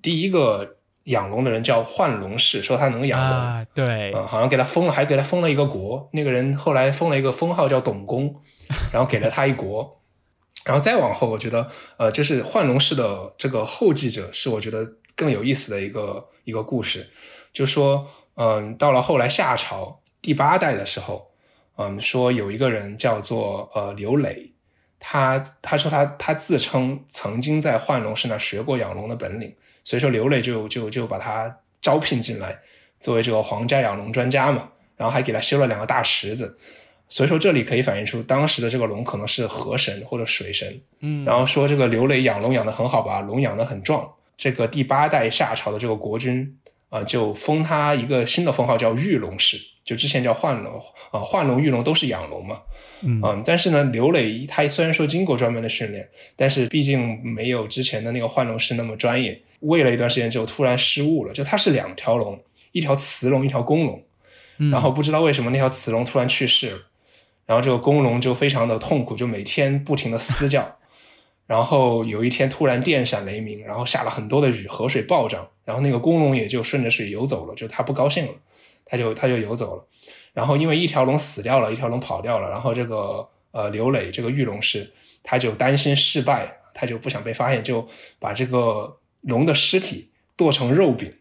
[0.02, 8.34] 第一个养龙的人叫幻龙氏，说他能养龙，对，嗯，好像给他封了，还给他封了一个国，那个人后来封了一个封号叫董公，
[8.92, 10.00] 然后给了他一国，
[10.66, 14.94] 然后再往后，我觉得，呃，就是幻龙氏的这个后继者是我觉得。
[15.16, 17.08] 更有意思的一个一个故事，
[17.52, 21.30] 就说，嗯，到了后来夏朝第八代的时候，
[21.76, 24.52] 嗯，说有一个人叫做呃刘磊，
[24.98, 32.58] 他他说他他自称曾经在幻龙氏那学过养龙的本领，所以说刘磊就就就把他招聘进来，
[33.00, 36.58] 作为这个皇家养龙专家嘛，然后还给他修了两个大池子，
[37.08, 44.10] 所以说这里可以反映出当时的这个龙可能是河神或者水神，嗯，然后说这个刘磊养龙养的很好吧，龙养的很壮。
[44.36, 52.60] 这个第八代夏朝的这个国君，啊，就封他一个新的封号叫玉龙氏，就之前叫幻龙啊，幻龙、玉龙都是养龙嘛，
[53.02, 62.38] 嗯但是呢，刘磊他虽然说经过专门的训练，但是毕竟没有之前的那个幻龙氏那么专业，喂了一段时间之后突然失误了，就他是两条龙，
[62.72, 64.02] 一条雌龙，一条公龙，
[64.58, 66.78] 嗯然后不知道为什么那条雌龙突然去世了，
[67.46, 70.76] 然后这个公龙就非常的痛苦，就每天不停的嘶叫。
[71.46, 78.32] 然后有一天突然电闪雷鸣，然后下了很多的雨，河水暴涨，然后那个公龙也就顺着水游走了，就他不高兴了，
[78.86, 79.86] 他就他就游走了。
[80.32, 84.90] 然后因为一条龙死掉了，一条龙跑掉了，然后这个呃刘磊这个玉龙师
[85.22, 87.86] 他就担心失败，他就不想被发现，就
[88.18, 91.12] 把这个龙的尸体剁成肉饼，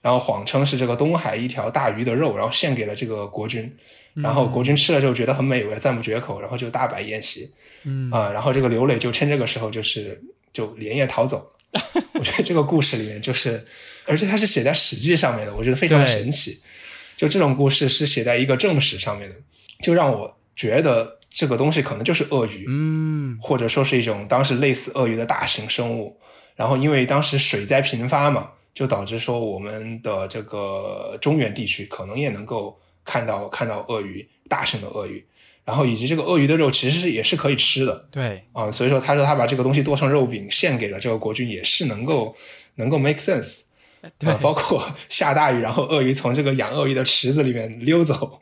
[0.00, 3.76] 然后谎称是这个东海一条大鱼的肉，然后献给了这个国君。
[4.14, 7.52] 然后国君吃了之后觉得很美味，赞不绝口，然后就大摆宴席。
[7.86, 10.20] 嗯啊、然后这个刘磊就趁这个时候就是
[10.52, 11.82] 就连夜逃走了。
[12.14, 13.64] 我觉得这个故事里面就是，
[14.06, 16.60] 而且它是写在《史记》上面的，我觉得非常对神奇。
[17.16, 19.36] 就这种故事是写在一个正史上面的，
[19.82, 26.18] 就让我觉得这个东西可能就是鳄鱼，嗯或者说是一种当时类似鳄鱼的大型生物。
[26.56, 35.22] 然后因为当时水灾频发嘛，就导致说我们的这个中原地区可能也能够看到看到鳄鱼，大型的鳄鱼。
[35.66, 38.42] 然后以及这个鳄鱼的肉其实是也是可以吃的，对。
[38.52, 42.34] 啊，所以说他说他把这个东西剁成肉饼献给了这个国君，也是能够
[42.76, 43.62] 能够 make sense
[44.18, 48.38] 对啊，包括下大雨，然后鳄鱼从这个养鳄鱼的池子里面溜走，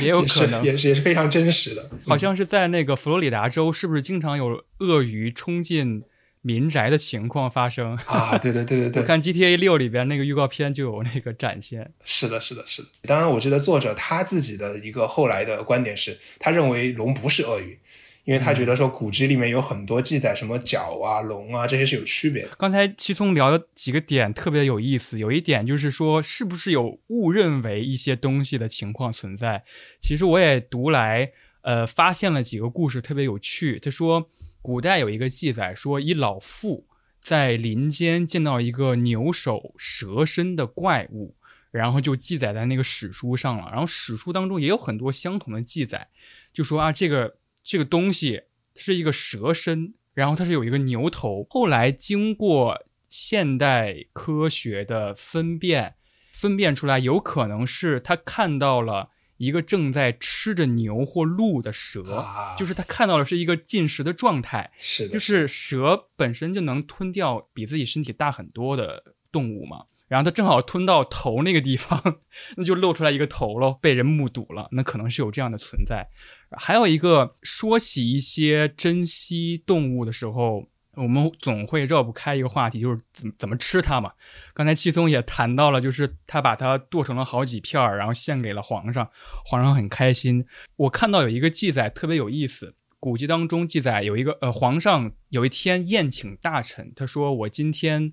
[0.00, 0.62] 也有可能。
[0.64, 1.90] 也是也是非常真实的。
[2.06, 6.04] 好像是在那个佛罗里达州，是不是经常有鳄鱼冲进
[6.48, 7.94] 民宅的情况发生？
[8.06, 11.92] 啊，对对 对对对，我看 GTA 六里边那个预告片就有那个展现。
[12.04, 12.88] 是的，是的，是的。
[13.02, 17.78] 当然，我记得作者他自己的一个后来的观点是，他认为龙不是鳄鱼，
[18.24, 22.50] 因为他觉得说古籍里面有很多记载，什么角啊、龙啊这些是有区别的。
[22.58, 29.62] 刚才七聪聊的几个点特别有意思，有一点就是说，是不是有误认为一些东西的情况存在？
[30.00, 31.30] 其实我也读来，
[31.62, 33.78] 呃，发现了几个故事特别有趣。
[33.78, 34.28] 他说，
[34.60, 36.86] 古代有一个记载说，一老妇
[37.20, 41.36] 在林间见到一个牛首蛇身的怪物，
[41.70, 43.68] 然后就记载在那个史书上了。
[43.70, 46.08] 然后史书当中也有很多相同的记载，
[46.52, 48.42] 就说啊，这个这个东西
[48.74, 51.46] 是一个蛇身，然后它是有一个牛头。
[51.48, 55.94] 后来经过现代科学的分辨，
[56.32, 69.84] 分辨出来有可能是他看到了一个正在吃着牛或鹿的蛇，啊就是他看到的是一个进食的状态，是的，就是蛇本身就能吞掉比自己身体大很多的动物嘛。
[70.08, 72.02] 然后它正好吞到头那个地方，
[72.56, 76.08] 那就露出来一个头喽，被人目睹了，那可能是有这样的存在。
[76.52, 80.66] 还有一个，说起一些珍稀动物的时候，
[80.98, 84.12] 我们总会绕不开一个话题，就是怎么怎么吃它嘛。
[84.52, 89.08] 刚才七松也谈到了，就是他把它剁成了好几片儿，然后献给了皇上，
[89.44, 90.44] 皇上很开心。
[90.76, 98.12] 我看到有一个记载特别有意思，古籍当中记载有一个呃，皇上有一天宴请大臣，他说我今天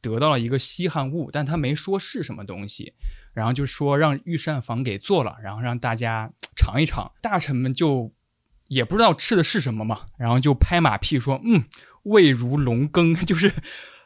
[0.00, 2.92] 得到了一个稀罕物，但他没说是什么东西，
[3.32, 7.10] 然后就说让御膳房给做了，然后让大家尝一尝。
[7.22, 8.12] 大臣们就
[8.68, 11.64] 也不知道吃的是什么嘛，然后就拍马屁说，嗯，
[12.06, 13.52] 味如龙羹， 就是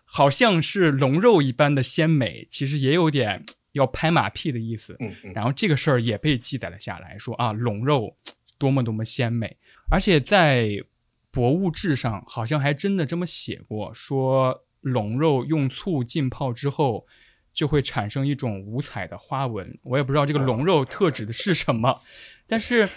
[0.05, 4.97] 好像是龙肉一般的鲜美，其实也有点要拍马屁的意思。
[5.01, 8.17] 嗯嗯，然后这个事儿也被记载了下来，说啊，龙肉
[8.59, 9.57] 多么多么鲜美，
[9.91, 10.65] 而且在
[11.31, 17.07] 《博物志》上好像还真的这么写过，说龙肉用醋浸泡之后
[17.53, 19.79] 就会产生一种五彩的花纹。
[19.83, 22.01] 我也不知道这个龙肉特指的是什么，
[22.47, 22.89] 但是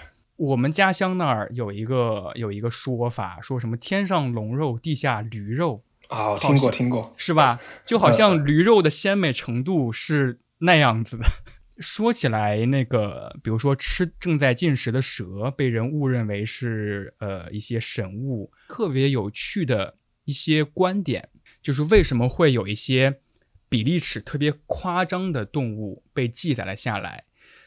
[0.43, 5.83] 我们家乡那儿有一个有一个说法，说什么天上龙肉，地下驴肉。
[6.09, 7.61] 啊，我听过听过，是吧？
[7.85, 11.25] 就好像驴肉的鲜美程度是那样子的。
[11.79, 21.29] 说起来，那个比如说吃正在进食的蛇，被人误认为是呃一些神物，特别有趣的一些观点，
[21.61, 23.21] 就是为什么会有一些
[23.69, 27.23] 比例尺特别夸张的动物被记载了下来。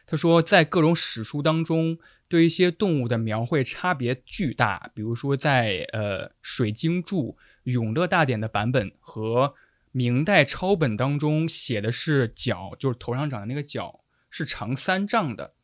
[0.09, 4.91] 他说，在各种史书当中，对一些动物的描绘差别巨大。
[4.95, 7.33] 比如说在，呃《水经注·
[7.65, 9.55] 永乐大典》的版本和
[9.93, 15.55] 明代抄本当中写的是角，就是头上长的那个角是长三丈的，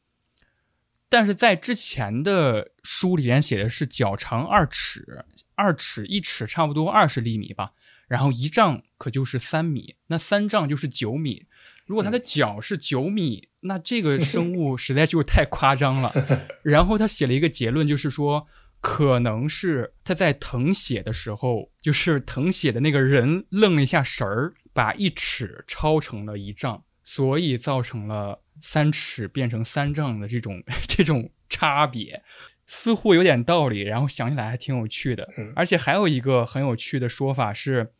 [1.08, 7.72] 但是在之前的书里面写的是脚长二尺，二尺一尺差不多二十厘米吧，
[8.08, 11.46] 然后一丈可就是三米，那三丈就是九米。
[11.86, 16.12] 如果它的脚是九米，那这个 生物实在就是太夸张了。
[16.62, 18.46] 然后他写了一个结论，就是说，
[18.80, 32.22] 可能是他在誊写的时候，就是誊写的那个人愣了一下神儿，把一尺抄成了一丈，所以造成了三尺变成三丈的这种 这种差别，
[32.66, 33.80] 似乎有点道理。
[33.80, 35.28] 然后想起来还挺有趣的。
[35.54, 37.92] 而且还有一个很有趣的说法是，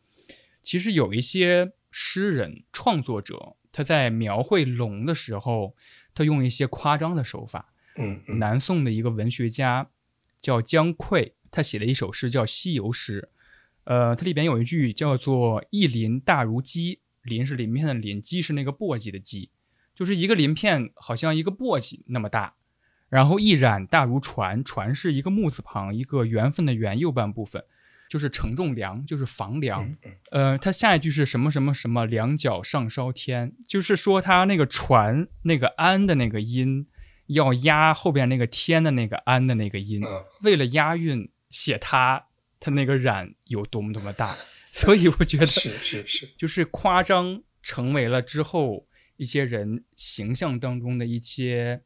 [0.61, 5.75] 其实有一些诗人创作者他在描绘龙的时候，
[6.15, 7.73] 他用一些夸张的手法。
[7.97, 9.89] 嗯，南宋的一个文学家
[10.39, 13.21] 叫姜夔，他写了一首诗叫《西游诗》。
[13.83, 19.49] 呃，它里边有一句叫做“一鳞大如鸡”，鳞是鳞片的鳞，鸡是那个簸箕的箕，
[19.93, 22.55] 就是一个鳞片好像一个簸箕那么大。
[23.09, 27.63] 然后“一染大如船”，船是一个木字旁，一个缘分的缘右半部分，
[28.13, 29.97] 就是承重梁，就是房梁。
[30.29, 36.85] 呃，他下一句是什么什么什么两脚上烧天，就是说他那个船那个安的那个音。
[37.27, 40.03] 要押后边那个天的那个安的那个音，
[40.43, 42.25] 为了押韵写他
[42.59, 44.35] 他那个染有多么多么大，
[44.73, 51.81] 所以我觉得是是是，就是夸张成为了之后一些人形象当中的一些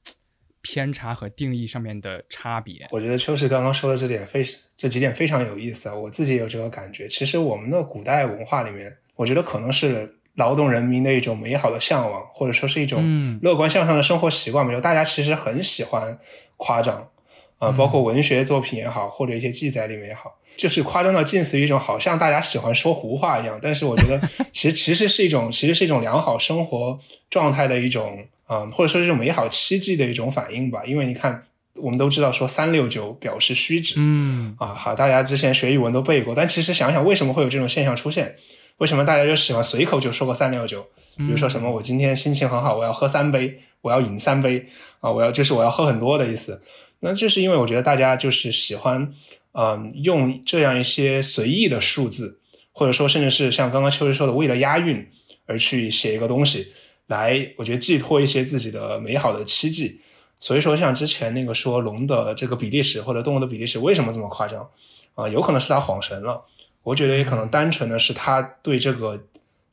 [0.67, 2.87] 偏差和定义上面的差别。
[2.91, 7.07] 我觉得秋实刚刚说的这点非这几点非常有意思啊，我自己也有这个感觉。
[7.07, 10.15] 其实我们的古代文化里面，我觉得可能是。
[10.37, 16.15] 劳动人民的一种美好的向往，或者说是一种乐观向上的生活习惯吧，就大家其实很喜欢
[16.57, 17.09] 夸张，
[17.57, 23.59] 啊，包括文学作品也好，或者一些记载里面也好，就是夸张到近似于一种好像大家喜欢说胡话一样。
[23.59, 24.21] 但是我觉得，
[24.53, 26.99] 其实其实是一种，其实是一种良好生活
[27.31, 30.83] 状态的一种，嗯，或者说是一种美好期冀的一种反应吧。
[30.85, 31.43] 因为你看，
[31.75, 38.35] 我们都知道说三六九表示虚指，嗯，啊，好，大家之前学语文都背过，但其实想想为什么会有这种现象出现？
[38.77, 40.85] 为什么大家就喜欢随口就说个三六九？
[41.17, 44.67] 比如说什么，我今天心情很好，我要喝三杯，我要饮三杯
[44.99, 46.61] 啊，我要就是我要喝很多的意思。
[46.99, 49.11] 那就是因为我觉得大家就是喜欢，
[49.53, 52.39] 嗯，用这样一些随意的数字，
[52.71, 55.07] 或者说甚至是像刚刚秋实说的，为了押韵
[55.47, 56.71] 而去写一个东西，
[57.07, 60.01] 来我觉得寄托一些自己的美好的期冀。
[60.39, 64.69] 所以说，像之前那个说龙的这个比例尺或者动物的比例尺为什么这么夸张
[65.15, 65.27] 啊？
[65.27, 66.45] 有可能是他恍神了。
[66.83, 69.19] 我觉得也可能单纯的是他对这个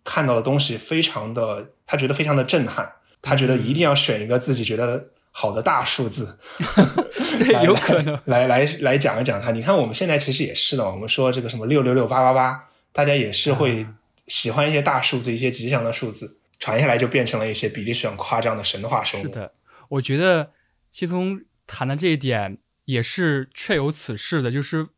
[0.03, 6.38] 看到的东西非常的，他觉得非常的震撼，他觉得一定要选一个自己觉得好的大数字，
[7.38, 9.51] 对，有可能来来来讲一讲它。
[9.51, 13.87] 你看我们现在其实也是的，我们说这个什么六六六八八八，大家也是会
[14.27, 19.24] 喜欢一些大数字，一些吉祥的数字，传下来就变成了一些比例是很夸张的神话生物。
[19.24, 19.53] 是的，
[19.90, 20.53] 我觉得
[20.90, 24.88] 西聪谈的这一点也是确有此事的，就是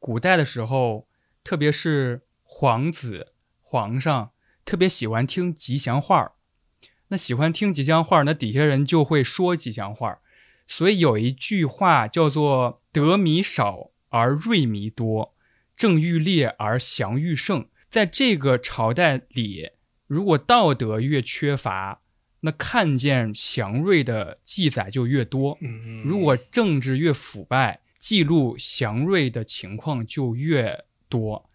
[0.00, 1.06] 古代的时候。
[1.44, 4.30] 特别是皇子、皇上
[4.64, 6.34] 特别喜欢听吉祥话儿，
[7.08, 10.20] 那喜欢听吉祥话儿，那底下人就会说吉祥话儿。
[10.68, 15.34] 所以有一句话叫做“得米少而锐米多，
[15.76, 17.66] 正欲烈而祥欲盛”。
[17.90, 19.70] 在这个朝代里，
[20.12, 22.02] 如果道德越缺乏，
[22.40, 25.56] 那看见祥瑞的记载就越多；
[26.04, 30.84] 如果政治越腐败，记录祥瑞的情况就越。
[31.12, 31.50] 多，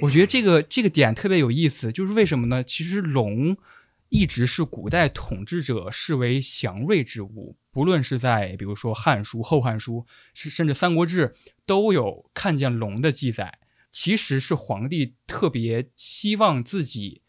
[0.00, 2.64] 我觉得这个这个点特别有意思，就是为什么呢？
[2.64, 3.56] 其实龙
[4.08, 9.98] 一直是古代统治者视为祥瑞之物，不论是在比如说《汉书》《后汉书》，
[10.34, 11.28] 是甚至《三国志》
[11.64, 13.60] 都有看见龙的记载。
[13.92, 17.22] 其实是皇帝特别希望自己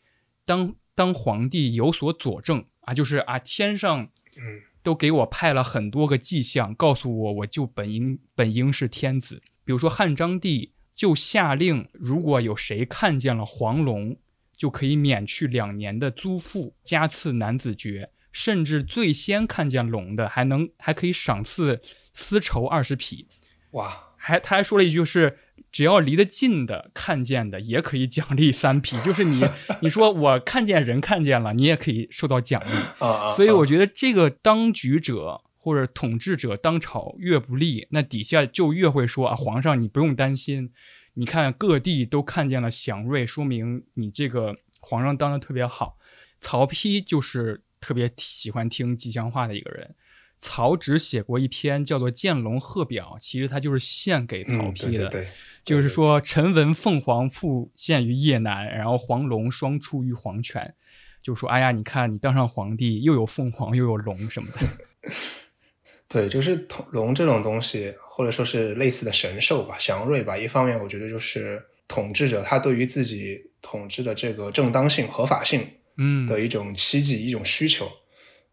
[0.47, 9.43] 当当皇帝有所佐证啊，就是啊天上嗯都给我派了很多个迹象，告诉我我就本应本应是天子。
[9.63, 10.71] 比如说汉章帝。
[10.97, 14.17] 就下令，如果有谁看见了黄龙，
[14.57, 21.79] 就可以免去两年的租赋，加赐男子爵，甚至最先看见龙的，还能还可以赏赐
[22.13, 23.27] 丝绸二十匹。
[23.73, 24.15] 哇！
[24.17, 25.37] 还他还说了一句，是
[25.71, 28.99] 只要离得近的看见的，也可以奖励三 匹。
[29.01, 29.43] 就是你
[29.81, 33.05] 你说我看见人看见了，你也可以受到奖励。
[33.05, 35.41] 啊所以我觉得这个当局者。
[35.59, 40.71] 或者统治者当朝越不利，那底下就越会说啊，皇上你不用担心，
[41.15, 45.97] 你看各地都看见了祥瑞，说明你这个皇上当的特别好。
[46.39, 49.93] 曹丕就是特别喜欢听吉祥话的一个人，
[50.37, 55.27] 曹植写过一篇叫做《见龙贺表》，其实他就是献给曹丕的，对
[55.63, 60.75] 就是说臣闻凤凰复现于邺南，然后黄龙双出于黄泉，
[61.21, 65.11] 就说哎呀，你看你当上皇帝又有凤凰又有龙什么的。
[66.09, 70.37] 对，就是龙这种东西，或者说是类似的神兽吧，祥瑞吧。
[70.37, 75.67] 一方面，我觉得就是统治者他对于自己统治的这个正当性、合法性，
[75.97, 77.91] 嗯，的一种期冀、一种需求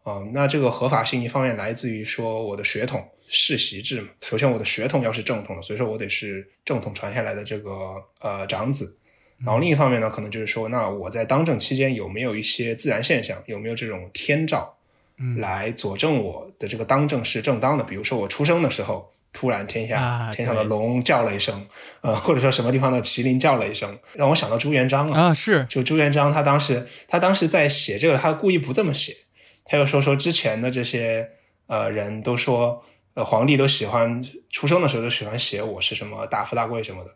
[0.05, 0.23] 啊。
[0.31, 4.07] 那这个合法性一方面来自于说我的血统世袭制嘛。
[4.21, 8.97] 首先，我的血统要是正统的，所以说我得是正统传下来的这个呃长子
[9.43, 14.77] 然后另一方面呢，可能就是说，那我在当政期间有没有一些自然现象，有没有这种天照，
[15.17, 17.83] 嗯来佐证我的这个当政是正当的？
[17.83, 21.67] 比如说我出生的时候，突然天下、啊天上的龙叫了一声，
[21.99, 25.17] 呃，或者说什么地方的麒麟叫了一声，让我想到朱元璋了。
[25.17, 29.17] 啊，是就朱元璋他当时他当时在写这个，他故意不这么写，
[29.65, 31.29] 他又说说之前的这些
[31.67, 32.83] 呃人都说，
[33.15, 37.15] 呃皇帝都喜欢出生的时候都喜欢写我是什么大富大贵什么的，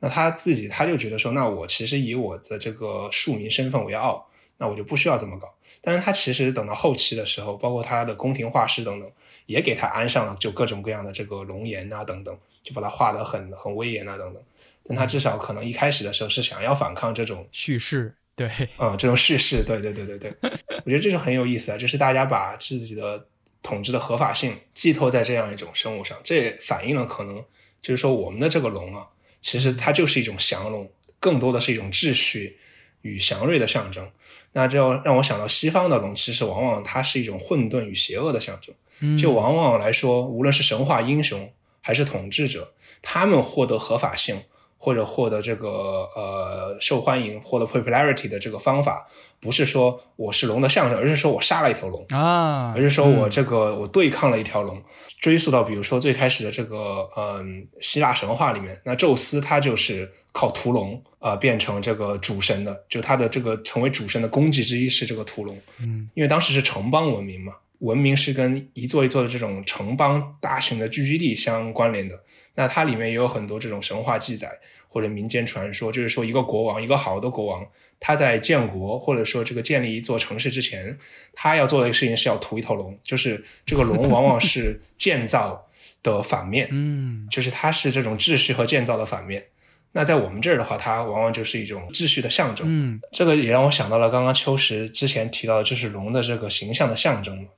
[0.00, 4.26] 那他自己他就觉得说，那我其实以我的这个庶民身份为傲，
[4.56, 5.54] 那我就不需要这么搞。
[5.82, 9.10] 但是他其实等到后期的时候，包括他的宫廷画师等等，
[9.46, 14.42] 也给他安上了就各种各样的这个龙颜啊等等，就把他画得很很威严啊等等。
[14.86, 23.26] 但他至少可能一开始的时候是想要反抗这种叙事，对，嗯，这种叙事，对对对对对，我觉得这是很有意思啊，就是大家把自己的
[23.62, 27.44] 统治的合法性寄托在这样一种生物上，这也反映了可能
[27.82, 29.08] 就是说我们的这个龙啊，
[29.42, 32.58] 其实它就是一种降龙，更多的是一种秩序
[33.02, 34.10] 与祥瑞的象征。
[34.52, 38.74] 那这让我想到西方的龙，其实往往它是一种混沌与邪恶的象征。
[39.00, 42.72] 嗯就往往来说，无论是神话英雄还是统治者，
[43.02, 44.42] 他们获得合法性
[44.82, 45.68] 或者获得这个
[46.16, 49.06] 呃受欢迎、获得 popularity 的这个方法，
[49.38, 54.82] 不是说我是龙的象征，而是说我杀了一条龙，啊，而是说我嗯这个、我对抗了一条龙。
[55.20, 65.60] 追溯到比如说最开始的这个嗯希腊神话里面，那宙斯他就是靠屠龙呃变成这个主神的，就他的这个成为主神的功绩之一是这个屠龙。
[65.82, 72.18] 嗯因为当时是城邦文明嘛，文明是跟一座一座的这种城邦大型的聚居地相关联的。
[72.54, 74.50] 那它里面也有很多这种神话记载
[74.88, 77.64] 或者民间传说，就是说一个国王，一个好的国王，
[77.98, 80.98] 他在建国或者说这个建立一座城市之前，
[81.32, 85.68] 他要做的事情是要屠一头龙，就是这个龙往往是建造
[86.02, 89.46] 的反面，嗯就是它是这种秩序和建造的反面。
[89.92, 92.66] 那在我们这儿的话，它往往就是一种秩序的象征。
[92.68, 97.48] 嗯这个也让我想到了刚刚秋实之前提到的，就是龙的这个形象的象征嘛。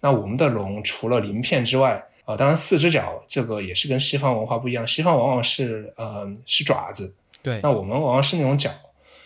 [0.00, 8.70] 那我们的龙除了鳞片之外，啊、当然四只脚这个也是跟西方文化不一样，西方往往是呃是爪子，对那，我们往往是那种脚。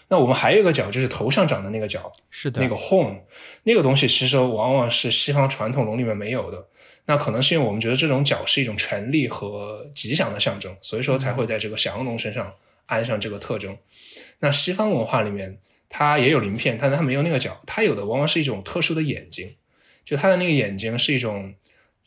[0.08, 3.20] 那我们还有一个角，就是头上长的那个角，是的，那个 horn，
[3.62, 6.66] 那个东西其实往往是西方传统龙里面没有的。
[7.06, 12.52] 那可能是因为我们觉得这种角是一种权力和吉祥的象征，所以说才会在这个降龙身上
[12.86, 13.76] 安上这个特征。
[14.40, 15.58] 那西方文化里面，
[15.88, 19.54] 它也有鳞片，但是它没有那个角，它有的往往是一种特殊的眼睛，
[20.04, 21.54] 就他的那个眼睛是一种，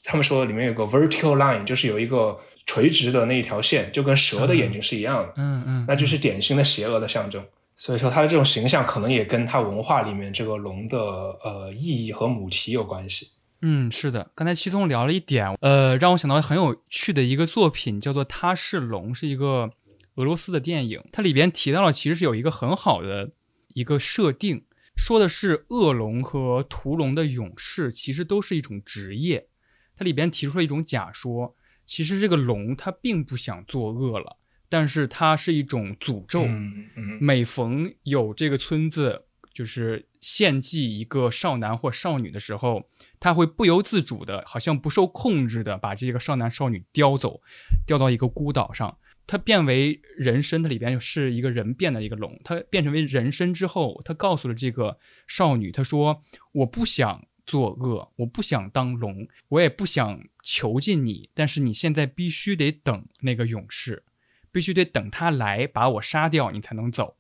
[0.03, 5.33] 他们说里面有个 vertical line，就是有一个垂直的那一条线，就跟蛇的眼睛是一样的。
[5.37, 7.43] 嗯嗯，那就是典型的邪恶的象征。
[7.75, 10.97] 所以说，它的这种形象可能也跟它文化里面这个龙的
[11.43, 13.29] 呃意义和母题有关系。
[13.61, 19.69] 嗯，是的，刚才七松聊了一点，呃，让我想到很有趣的一个作品，叫做《他是龙》，是一个
[20.15, 21.03] 俄罗斯的电影。
[21.11, 23.31] 它里边提到了，其实是有一个很好的
[23.69, 24.63] 一个设定，
[24.97, 29.47] 说的是恶龙和屠龙的勇士其实都是一种职业。
[29.95, 34.37] 它里边提出了一种假说，其实这个龙它并不想作恶了，
[34.67, 36.43] 但是它是一种诅咒。
[36.45, 42.87] 嗯嗯每逢有这个村子就是献祭一个少男或少女的时候，
[43.19, 47.41] 他会不由自主的，好像不受控制的把这个少男少女叼走，
[47.85, 48.97] 叼到一个孤岛上。
[49.27, 52.39] 他变为人身，它里边是一个人变的一个龙。
[52.45, 54.97] 它变成为人身之后，他告诉了这个
[55.27, 56.21] 少女，她说
[56.53, 64.03] ：“我不想作恶，我不想当龙，我也不想囚禁你，但是你现在必须得等那个勇士，
[64.51, 67.17] 必须得等他来把我杀掉，你才能走。”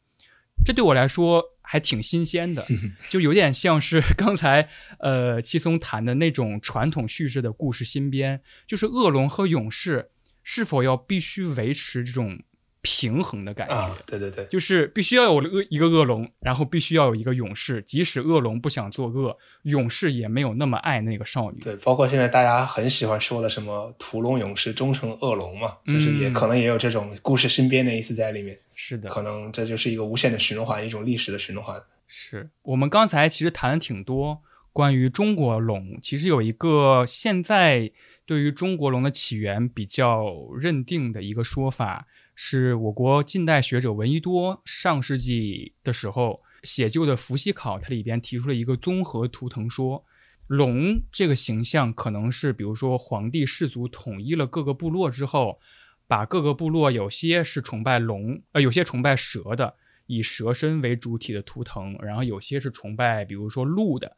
[0.65, 2.65] 这对我来说还挺新鲜的，
[3.09, 4.67] 就有点像是刚才
[4.99, 10.09] 呃七松谈的那种传统叙事的故事新编，就是恶龙和勇士
[10.49, 12.39] 是否要必须维持这种
[12.81, 13.75] 平衡的感觉。
[13.75, 17.81] 啊，对对对，就是必须要有恶一个恶龙，然后必须要有一个勇士。
[17.81, 21.59] 即使恶龙不想作恶，勇士也没有那么爱那个少女。
[21.59, 28.57] 对，包括现在大家很喜欢说的什么“屠龙勇士终成恶龙”嘛，就是也嗯可能也有这种故事新编的意思在里面。
[28.73, 31.77] 是的，可能这就是一个无限的循环，一种历史的循环。
[32.07, 34.41] 是我们刚才其实谈了挺多
[34.77, 37.91] 关于中国龙，其实有一个现在
[38.27, 42.05] 对于中国龙的起源比较认定的一个说法，
[42.35, 50.05] 是我国近代学者闻一多上世纪的时候写就的《伏羲考》，它里边提出了一个综合图腾说。
[50.45, 55.59] 龙这个形象可能是，比如说皇帝氏族统一了各个部落之后，
[56.05, 59.73] 把各个部落有些是崇拜龙，呃，有些崇拜蛇的，
[60.05, 64.15] 以蛇身为主体的图腾，然后有些是崇拜，比如说鹿的，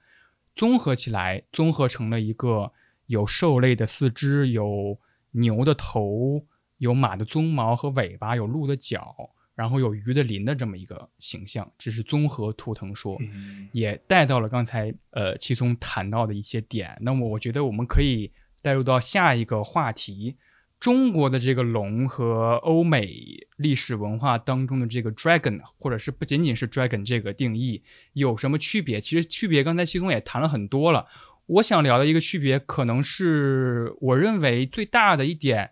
[0.55, 2.71] 综合起来，综合成了一个
[3.07, 4.99] 有兽类的四肢，有
[5.31, 6.45] 牛的头，
[6.77, 9.15] 有马的鬃毛和尾巴，有鹿的角，
[9.55, 16.97] 然后有鱼的鳞的这么一个形象，这是综合图腾说，嗯也带到了刚才呃齐松谈到的一些点。
[17.01, 18.31] 那么我觉得我们可以
[18.61, 20.35] 带入到下一个话题。
[20.79, 29.01] 中国的这个龙和欧美历史文化当中的这个 dragon，或者是不仅仅是 dragon 这个定义有什么区别？
[29.01, 31.05] 其实区别刚才西松也谈了很多了。
[31.47, 35.71] 我想聊的一个区别，可能是我认为最大的一点，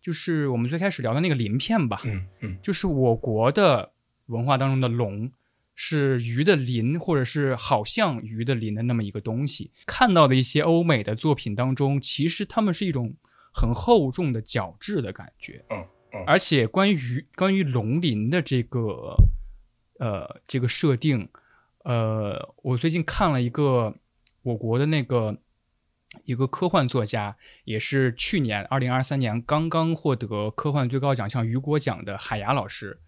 [0.00, 2.00] 就是我们最开始聊的那个鳞片吧。
[2.04, 3.92] 嗯嗯就是我国的
[4.26, 5.30] 文化当中的龙
[5.74, 9.70] 是鱼的鳞，或者是好像鱼的鳞的那么一个东西。
[9.84, 13.16] 看到的一些欧美的作品当中，其实它们是一种
[13.56, 15.64] 很厚重的角质的感觉。
[15.70, 15.78] 嗯
[16.12, 19.16] 嗯而且关于关于龙鳞的这个
[19.98, 21.28] 呃这个设定，
[21.84, 23.94] 呃，我最近看了一个
[24.42, 25.38] 我国的那个
[26.24, 33.00] 一个科幻作家，也是去年二零二三年刚刚获得科幻最高奖项雨果奖的海牙老师，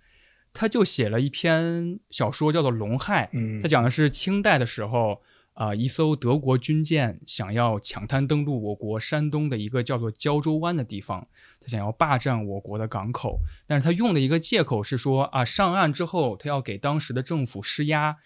[0.52, 3.26] 他就写了一篇小说，叫做《龙害》。
[3.32, 5.22] 嗯，他讲的是清代的时候，
[5.58, 11.26] 啊、一艘德国军舰想要抢滩登陆我国山东的一个叫做胶州湾的地方，
[11.58, 18.16] 他想要霸占我国的港口，但是他用的一个借口是说啊，上岸之后他要给当时的政府施压，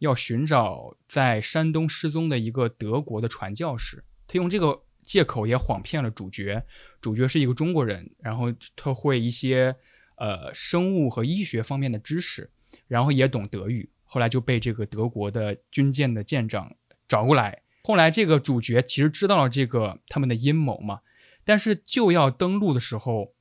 [0.00, 6.62] 要寻找在山东失踪的一个德国的传教士，他用这个借口也谎骗了主角，
[7.00, 9.74] 主角是一个中国人，然后他会一些
[10.16, 12.50] 呃生物和医学方面的知识，
[12.86, 16.76] 然后也懂德语，后来就被这个德国的军舰的舰长
[17.08, 17.62] 找过来。
[17.82, 21.00] 后来这个主角其实知道了这个他们的阴谋嘛，
[21.44, 23.32] 但是就要登陆的时候，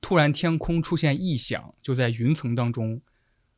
[0.00, 3.02] 突然天空出现异响，就在云层当中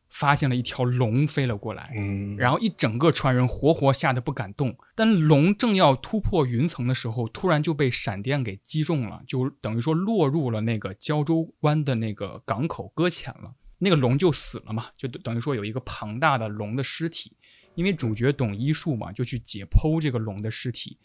[0.09, 1.92] 发现了一条龙飞了过来。
[1.96, 4.76] 嗯，然后一整个船人活活吓得不敢动。
[4.96, 13.55] 但龙正要突破云层的时候，突然就被闪电给击中了，就等于说落入了那个胶州湾的那个港口搁浅了。
[13.80, 17.36] 那个龙就死了嘛，就等于说有一个庞大的龙的尸体。
[17.76, 20.98] 因为主角懂医术嘛，就去解剖这个龙的尸体，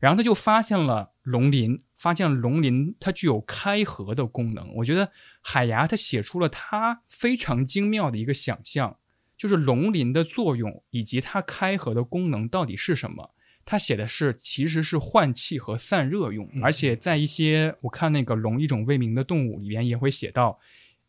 [0.00, 4.74] 然后他就发现了龙鳞，发现龙鳞它具有开合的功能。
[4.74, 8.98] 我觉得海牙他写出了他非常精妙的一个想象，
[9.38, 13.30] 就是龙鳞的作用以及它开合的功能到底是什么。
[13.64, 20.58] 他写的是其实是换气和散热用，而且在一些我看那个龙一种未明的动物里边也会写到，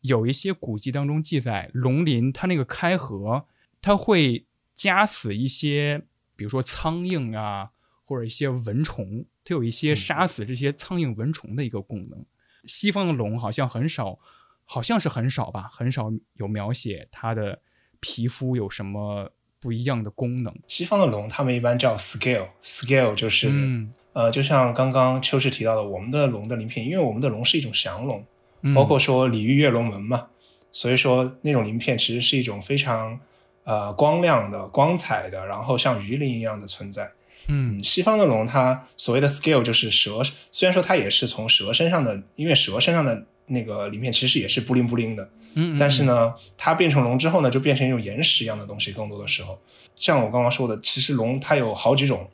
[0.02, 3.46] 有一些古籍当中记载龙鳞它那个开合，
[3.82, 6.02] 它会夹死一些，
[6.36, 7.70] 比如说苍蝇啊，
[8.04, 12.24] 或者一些蚊虫，它有一些杀死这些苍蝇蚊虫的一个功能。
[12.64, 14.18] 西方的龙好像很少，
[14.64, 17.60] 好像是很少吧，很少有描写它的
[18.00, 19.30] 皮肤有什么
[19.60, 20.54] 不一样的功能。
[20.68, 28.26] 西方的龙，他们一般叫 scale，scale 就是、嗯呃，就像刚刚秋实提到的，我们的龙的鳞片，因为我们的龙是一种降龙，嗯
[28.74, 30.26] 包括说鲤鱼跃龙门嘛，
[30.72, 33.18] 所以说那种鳞片其实是一种非常
[33.64, 37.04] 呃光亮的、光彩的，然后像鱼鳞一样的存在。
[37.04, 48.92] 嗯嗯，西方的龙它所谓的 scale 就是蛇，虽然说它也是从蛇身上的，因为蛇身上的那个鳞片其实也是布灵布灵的，嗯，但是呢，它变成龙之后呢，就变成一种岩石一样的东西。
[48.92, 49.58] 更多的时候，
[49.96, 52.28] 像我刚刚说的，其实龙它有好几种。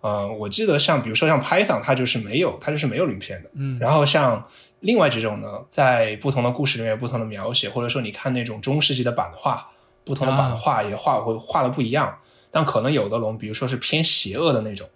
[0.00, 3.50] 呃，我记得像比如说像 Python，它就是没有，它就是没有鳞片的。
[3.54, 4.46] 嗯，然后像
[4.80, 9.68] 另外几种呢，在不同的故事里面有不同的描写，或者说你看那种中世纪的版画，
[10.04, 12.18] 不同的版画也画会画的不一样。
[12.50, 14.88] 但可能有的龙，比如说是偏邪恶的那种，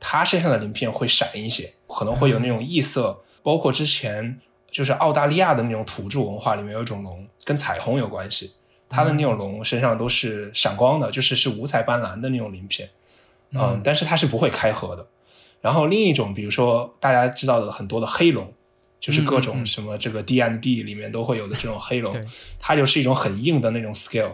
[0.00, 3.22] 它身上的鳞片会闪一些，可能会有那种异色。
[3.42, 8.54] 包括之前就是澳大利亚的那种土著文化里面有一种龙跟彩虹有关系，
[8.88, 12.88] 它的那种龙身上都是闪光的，就是是五彩斑斓的那种鳞片，
[13.52, 15.06] 嗯，但是它是不会开合的。
[15.60, 18.50] 然后另一种，比如说大家知道的很多的黑龙，
[19.04, 22.22] 就是各种什么这个 D and 里面都会有的这种黑龙对，
[22.58, 24.32] 它就是一种很硬的那种 scale，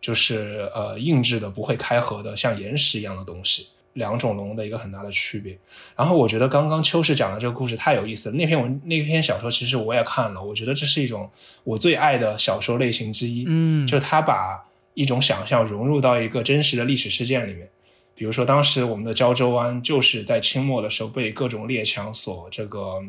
[0.00, 3.66] 就是呃硬质的不会开合的像岩石一样的东西。
[3.92, 5.58] 两种龙的一个很大的区别。
[5.94, 8.34] 然后我觉得刚刚秋实讲的这个故事太有意思了。
[8.36, 11.30] 那篇文那篇小说其实我也看了，我觉得这是一种
[11.64, 13.44] 我最爱的小说类型之一。
[13.46, 17.68] 嗯，就是他把一种想象融入到一个真实的历史事件里面。
[18.14, 23.02] 比如说，当时我们的胶州湾就是在清末的时候被各种列强所这个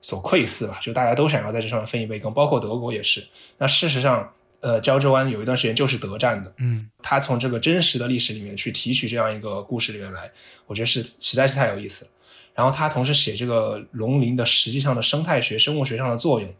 [0.00, 3.26] 所窥伺吧，就大家都想要在这上面分一杯羹，包括德国也是。
[3.58, 6.52] 那事实上，呃，胶州湾有一段时间就是德占的。
[6.58, 10.30] 嗯他从这个真实的历史里面去提取这样一个故事里面来，
[10.66, 12.10] 我觉得是实在是太有意思了。
[12.54, 16.52] 然后他同时写这个龙鳞的实际上的生态学、生物学上的作用，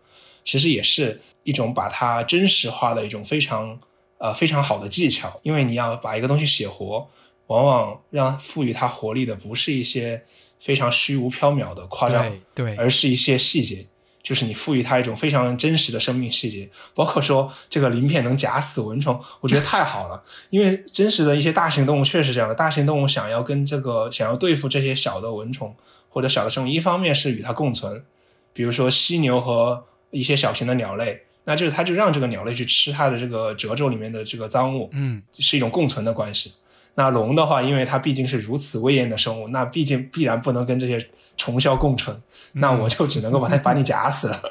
[0.45, 3.79] 其实也是一种把它真实化的一种非常
[4.19, 5.41] 呃非常好的技巧。
[5.43, 7.07] 因为你要把一个东西写活，
[7.49, 10.25] 往往让赋予它活力的不是一些
[10.61, 13.87] 非常虚无缥缈的夸张，对对，而是一些细节。
[14.23, 20.23] 就是你赋予它一种非常真实的生命细节，包括说这个鳞片能夹死蚊虫，我觉得太好了。
[20.51, 25.75] 因为真实的一些大型动物确实这样的，大型动物想要跟这个想要对付这些小的蚊虫
[26.11, 28.05] 或者小的生物，一方面是与它共存，
[28.53, 36.53] 比如说犀牛和一些小型的鸟类，那就是它就让这个鸟类去吃它的这个褶皱里面的这个脏物，嗯，是一种共存的关系。
[36.95, 42.21] 那龙的话，因为它毕竟是如此威严的生物，那毕竟必然不能跟这些虫枭共存，
[42.53, 44.43] 那我就只能够把它把你 夹死了。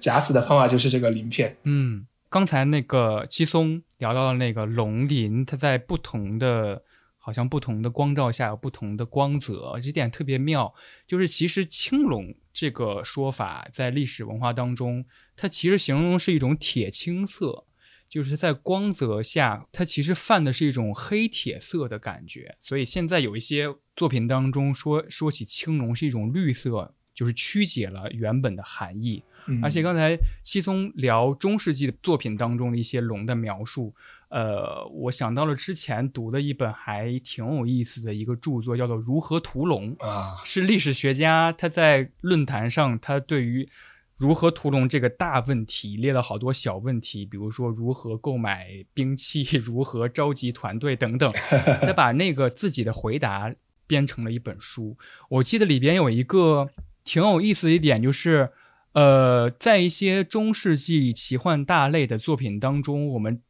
[0.00, 1.56] 夹死的方法就是这个鳞片。
[1.62, 6.82] 嗯，刚才那个七松聊到了那个龙鳞，它在不同的，
[7.16, 10.74] 好像不同的光照下有不同的光泽，这点特别妙。
[11.06, 15.06] 就是其实青龙这个说法在历史文化当中，
[15.36, 17.64] 它其实形容是一种铁青色。
[18.08, 29.24] 就是在光泽下，它其实泛的是一种黑铁色的感觉，所以现在有一些作品当中说说起青龙是一种绿色，就是曲解了原本的含义。
[29.62, 33.94] 而且刚才七松聊中世纪的作品当中的一些龙的描述，
[34.28, 43.68] 呃，我想到了之前读的一本还挺有意思的一个著作，叫做《如何屠龙》啊，是历史学家他在论坛上他对于。
[44.16, 51.30] 如何屠龙这个大问题列了好多小问题，比如说如何购买兵器、 如何召集团队等等。
[51.82, 53.52] 他把那个自己的回答
[53.86, 54.96] 编成了一本书。
[55.28, 56.70] 我记得里边有一个
[57.02, 58.50] 挺有意思的一点，就是
[58.92, 63.42] 呃，在一些中世纪奇幻大类的作品当中，我们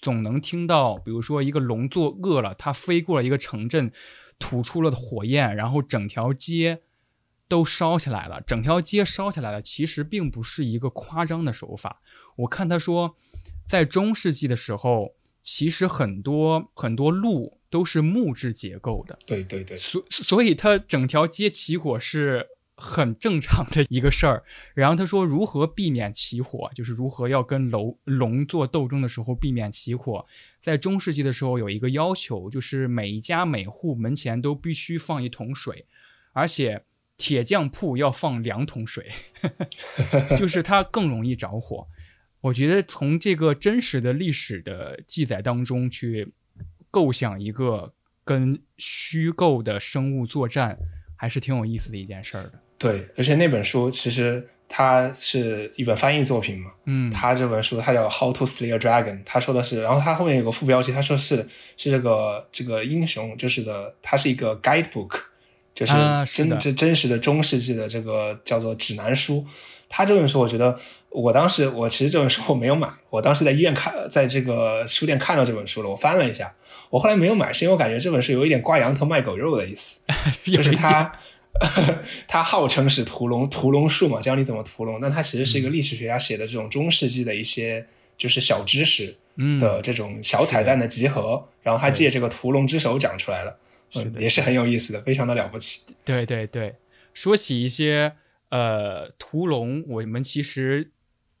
[0.00, 3.92] 总能听到，比如说一个龙作恶了，它飞过了一个城镇，
[4.40, 6.80] 吐出了火焰，然后整条街。
[7.52, 9.60] 都烧起来了，整条街烧起来了。
[9.60, 12.00] 其实并不是一个夸张的手法。
[12.36, 13.14] 我看他说，
[13.68, 19.18] 在中世纪的时候，其实很多很多路都是木质结构的。
[19.26, 24.44] 对对对，所所以他整条街起火是很正常的一个事儿。
[24.74, 30.24] 然后他说，如何避免起火，就是如何要跟楼龙做斗争的时候避免起火。
[30.58, 35.84] 在中世纪的时候有一个要求，就是每一家每户门前都必须放一桶水，
[36.32, 36.86] 而且。
[37.16, 39.10] 铁匠铺要放两桶水，
[40.36, 41.86] 就是它更容易着火。
[42.40, 46.32] 我觉得从这个真实的历史的记载当中去
[46.90, 47.94] 构想一个
[48.24, 50.76] 跟虚构的生物作战，
[51.16, 52.54] 还是挺有意思的一件事儿的。
[52.78, 65.20] 对，而且那本书其实它是一本翻译作品嘛，嗯，它这本书它叫《How to Slay a Dragon》，他说的是，然后它后面有个副标题，他说是是这个这个英雄就是的，它是一个 guidebook。
[65.74, 65.92] 就是
[66.26, 69.44] 真这真实的中世纪的这个叫做指南书，
[69.88, 76.54] 他这本书我觉得，我当时我其实这本书我没有买，我当时在医院看，在这个书店看到这本书了，我翻了一下，
[76.90, 80.00] 我后来没有买，是因为我感觉这本书有一点挂羊头卖狗肉的意思，
[80.44, 81.12] 就是他
[82.28, 89.16] 他 号称是屠龙屠龙术嘛，教你怎么屠龙，但他其实是一个历史学家写的这种中世纪的一些就是小知识
[89.58, 93.56] 的这种小彩蛋的集合，然后他借这个屠龙之手讲出来了。
[93.92, 95.94] 是的，也是很有意思的，非常的了不起。
[96.04, 96.76] 对对对，
[97.12, 98.14] 说起一些
[98.48, 100.90] 呃屠龙，我们其实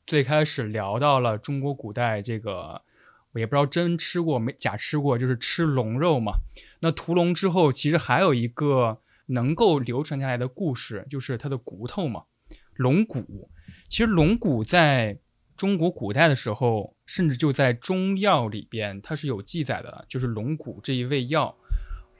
[0.06, 2.82] 最开始聊到了中国古代这个，
[3.32, 6.34] 我也不知道真吃过没假吃过，就是吃龙肉嘛。
[6.80, 12.24] 那屠龙之后，其实还有一个能够流传下来的故事，就是它的骨头嘛，
[12.74, 13.50] 龙骨。
[13.88, 15.18] 其实龙骨在
[15.56, 21.56] 中国古代的时候，甚至就在中药里边，它是有记载的，就是龙骨这一味药。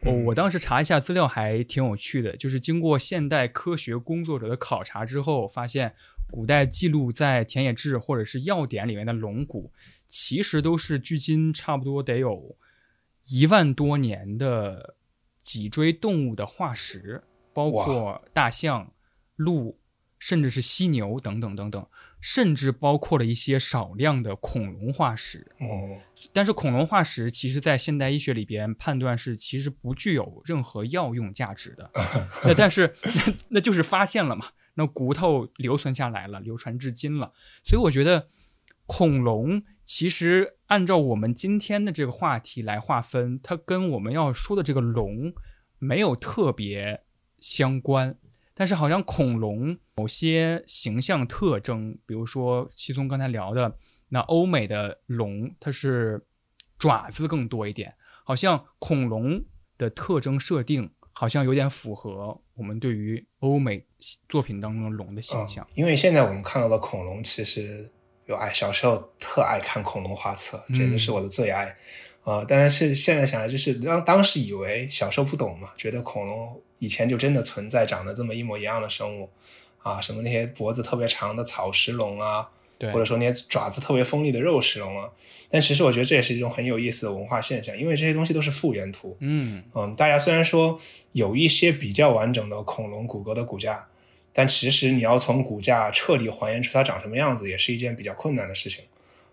[0.05, 5.95] 哦，我当时查一下资料还挺有趣的，就是经过现代科学工作者的考察之后，发现
[6.31, 9.73] 古代记录在田野志或者是药典里面的龙骨，
[10.07, 12.57] 其实都是距今差不多得有
[13.29, 14.97] 一万多年的
[15.43, 17.23] 脊椎动物的化石，
[17.53, 18.93] 包括大象、
[19.37, 19.79] 鹿。
[20.25, 21.85] 甚至是犀牛等等等等，
[22.23, 25.45] 甚至包括了一些少量的恐龙化石。
[25.59, 25.99] 哦，
[26.33, 31.91] 但是恐龙化石其实，在现代医学里边判断是其实不具有任何药用价值的。
[32.47, 37.33] 那但是那那就是发现了嘛，那骨头留存下来了，流传至今了。
[37.65, 38.29] 所以我觉得
[38.87, 45.35] 恐龙其实按照我们今天的这个话题来划分，它跟我们要说的这个龙
[45.81, 47.03] 没有特别
[47.41, 48.17] 相关。
[48.55, 53.77] 但是好像恐龙某些形象特征，比如说七松刚才聊的
[54.09, 56.25] 那欧美的龙，它是
[56.79, 57.95] 爪子更多一点，
[58.25, 59.43] 好像恐龙
[59.79, 63.87] 的特征设定好像有点符合我们对于欧美
[64.29, 65.67] 作品当中的龙的形象。
[65.75, 67.91] 因为现在我们看到的恐龙，其实
[68.27, 71.77] 有爱小时候特爱看恐龙画册，简直是我的最爱。
[72.23, 79.31] 啊，但是现在想来，就是当当时以为小时候不懂嘛，觉得恐龙以前就真的存在，长得这么一模一样的生物，
[79.85, 85.09] 啊，什么那些脖子特别长的草食龙啊，对，或者说那些爪子特别锋利的肉食龙啊。
[85.49, 89.17] 但其实我觉得这也是一种很有意思的文化现象，因为这些东西都是复原图。
[89.21, 90.77] 嗯嗯，大家虽然说
[91.13, 93.87] 有一些比较完整的恐龙骨骼的骨架，
[94.33, 98.83] 但其实你要从骨架彻底还原出它长什么样子，也是一件比较困难的事情。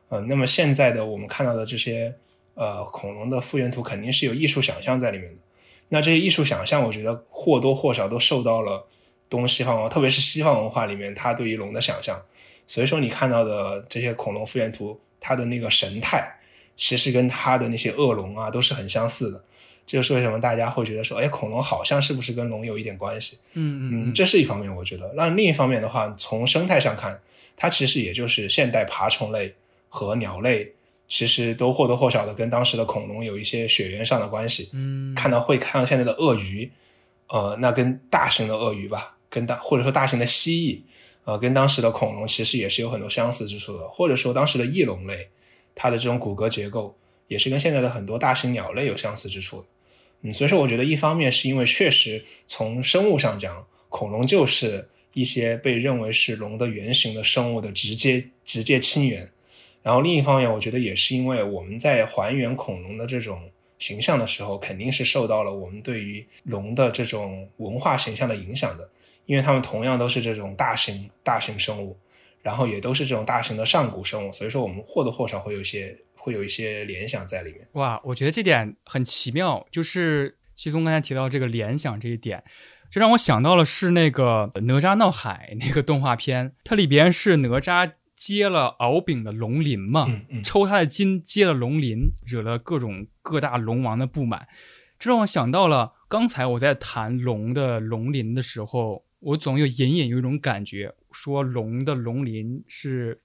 [0.10, 2.14] 嗯，那么现在的我们看到的这些
[2.54, 5.38] 呃恐龙的复原图，肯定是有艺术想象在里面的。
[5.90, 8.88] 那这些艺术想象，我觉得或多或少都受到了
[9.30, 12.20] 东西方文化，特别是西方文化里面它对于龙的想象。
[12.68, 16.32] 所以说，你看到的这些恐龙复原图，它的那个神态，
[16.76, 19.44] 其实跟它的那些恶龙啊都是很相似的。
[19.88, 23.40] 这就是为什么大家会觉得说，哎，恐龙好像是不是跟龙有一点关系？
[23.54, 25.12] 嗯嗯，这是一方面，我觉得。
[25.16, 27.20] 那另一方面的话，从生态上看，
[27.58, 29.56] 它其实也就是现代爬虫类
[29.88, 30.74] 和鸟类，
[31.10, 34.70] 其实都或多或少的跟当时的恐龙有一些血缘上的关系。
[34.74, 36.72] 嗯，看到会看到现在的鳄鱼，
[37.28, 40.82] 呃，那跟大型的鳄鱼吧，跟大或者说大型的蜥蜴，
[41.26, 43.90] 呃，跟当时的恐龙其实也是有很多相似之处的。
[43.90, 45.30] 或者说当时的翼龙类，
[45.74, 46.96] 它的这种骨骼结构
[47.28, 49.68] 也是跟现在的很多大型鸟类有相似之处的。
[50.22, 59.32] 嗯，所以说我觉得一方面是因为确实从生物上讲，恐龙就是一些被认为是龙的原型的生物的直接直接亲缘。
[59.90, 68.88] 然后另一方面，我觉得也是因为我们在还原恐龙的这种形象的时候，肯定是受到了我们对于龙的这种文化形象的影响的，
[69.26, 71.98] 因为它们同样都是这种大型大型生物，
[72.44, 77.68] 然后也都是这种大型的上古生物，所以说我们或多或少会有一些会有一些联想在里面。
[77.72, 82.44] 哇，我觉得这点很奇妙，就是西松刚才提到这个联想这一点，
[82.92, 94.48] 这让我想到了是那个《哪吒闹海》那个动画片，它里边是哪吒接了敖丙的龙鳞嘛，嗯嗯抽他的筋接了龙鳞，惹了各种各大龙王的不满。
[95.00, 103.22] 这让我想到了刚才我在谈龙的龙鳞的时候，我总有隐隐有一种感觉，说龙的龙鳞是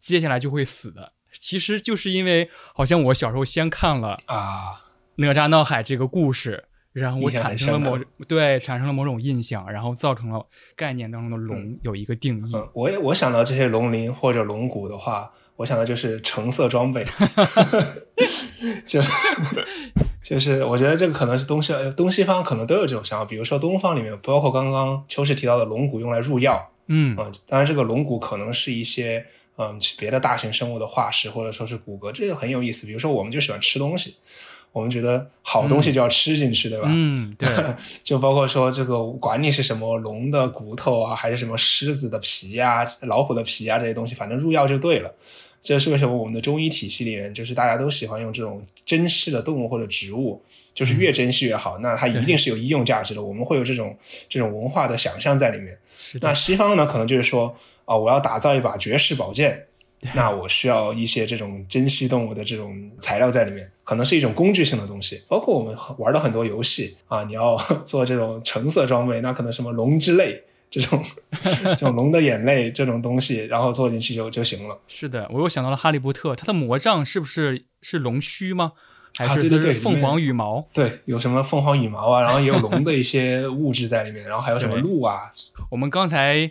[0.00, 1.12] 接下来就会死的。
[1.30, 4.84] 其实就是因为好像我小时候先看了啊，
[5.16, 12.52] 哪吒闹海这个故事，然后产生了某深对产生了某种印象，然后造成了概念当中的龙有一个定义。
[12.54, 17.04] 嗯，我也我想到这些龙鳞或者龙骨的话，我想到就是橙色装备，
[18.84, 19.00] 就
[20.22, 29.24] 就是我觉得这个可能是东西呃东西方可能都有这种想法，比如说东方里面，包括刚刚秋实提到的龙骨用来入药，嗯嗯，当然这个龙骨可能是一些
[29.56, 32.86] 嗯别的大型生物的化石或者说是骨骼，这个很有意思。
[32.86, 34.16] 比如说我们就喜欢吃东西，
[34.72, 36.88] 我们觉得好东西就要吃进去，对吧？
[36.90, 37.48] 嗯，对，
[38.02, 45.14] 就包括说这个，管你是什么龙的骨头啊，还是什么狮子的皮啊、老虎的皮啊这些东西，反正入药就对了。
[45.60, 50.42] 这是为什么我们的中医体系里面，就是大家都喜欢用这种珍稀的动物或者植物，
[50.74, 53.22] 就是越珍稀越好，那它一定是有医用价值的。
[53.22, 53.96] 我们会有这种
[54.28, 55.78] 这种文化的想象在里面。
[55.96, 57.54] 是那西方呢，可能就是说，
[57.84, 59.66] 啊、我要打造一把绝世宝剑，
[60.14, 65.22] 那我需要一些这种珍稀动物的这种材料在里面，可能是一种工具性的东西。
[65.28, 71.02] 包括我们玩的很多游戏啊，你要 做这种橙色装备，那可能什么龙之泪这种
[71.62, 74.76] 这种龙的眼泪这种东西，然后做进去就就行了。
[74.88, 78.72] 是的，我又想到了哈利波特，他的魔杖是不是是龙须吗？
[79.18, 80.66] 还啊是它对对对凤凰羽毛？
[80.72, 85.30] 对，有什么凤凰羽毛啊，然后也有龙的一些物质在里面，然后还有什么鹿啊，
[85.70, 86.50] 我们刚才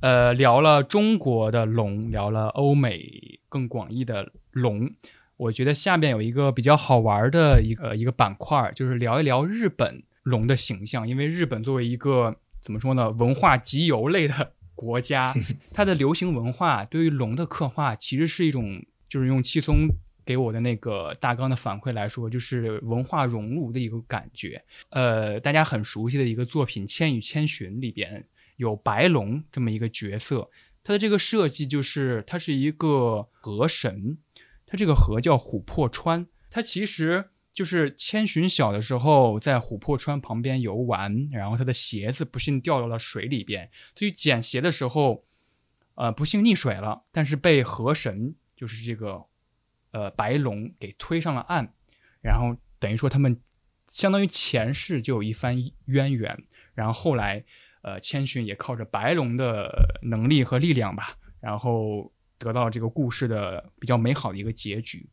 [0.00, 4.90] 呃聊了中国的龙，聊了欧美更广义的龙，
[5.36, 11.08] 我觉得下面有一个比较好玩的一个一个板块，就是聊一聊日本龙的形象。
[11.08, 15.34] 因为日本作为一个怎么说呢，文化集邮类的国家，
[15.74, 19.88] 它的流行文化对于龙的刻画其实是一种，就是用七松。
[20.26, 24.62] 给我的那个大纲的反馈来说，就是文化熔炉的一个感觉。
[24.90, 28.26] 呃，大家很熟悉的一个作品《千与千寻》里边
[28.58, 30.50] 有白龙这么一个角色，
[30.84, 34.18] 它的这个设计就是它是一个河神，
[34.66, 45.24] 它这个河叫琥珀川，它其实就是千寻小的时候在琥珀川旁边游玩，然后他的鞋子不幸掉到了水里边，他去捡鞋的时候，
[45.94, 49.24] 呃，不幸溺水了，但是被河神就是这个
[49.92, 51.72] 呃白龙给推上了岸，
[52.20, 53.40] 然后等于说他们
[53.86, 55.56] 相当于前世就有一番
[55.86, 56.44] 渊源，
[56.74, 57.44] 然后后来
[57.82, 65.08] 呃千寻也靠着白龙的能力和力量吧，然后得到这个故事的比较美好的一个结局。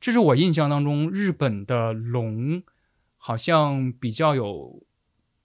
[0.00, 2.62] 这是我印象当中日本的龙
[3.16, 4.82] 好像比较有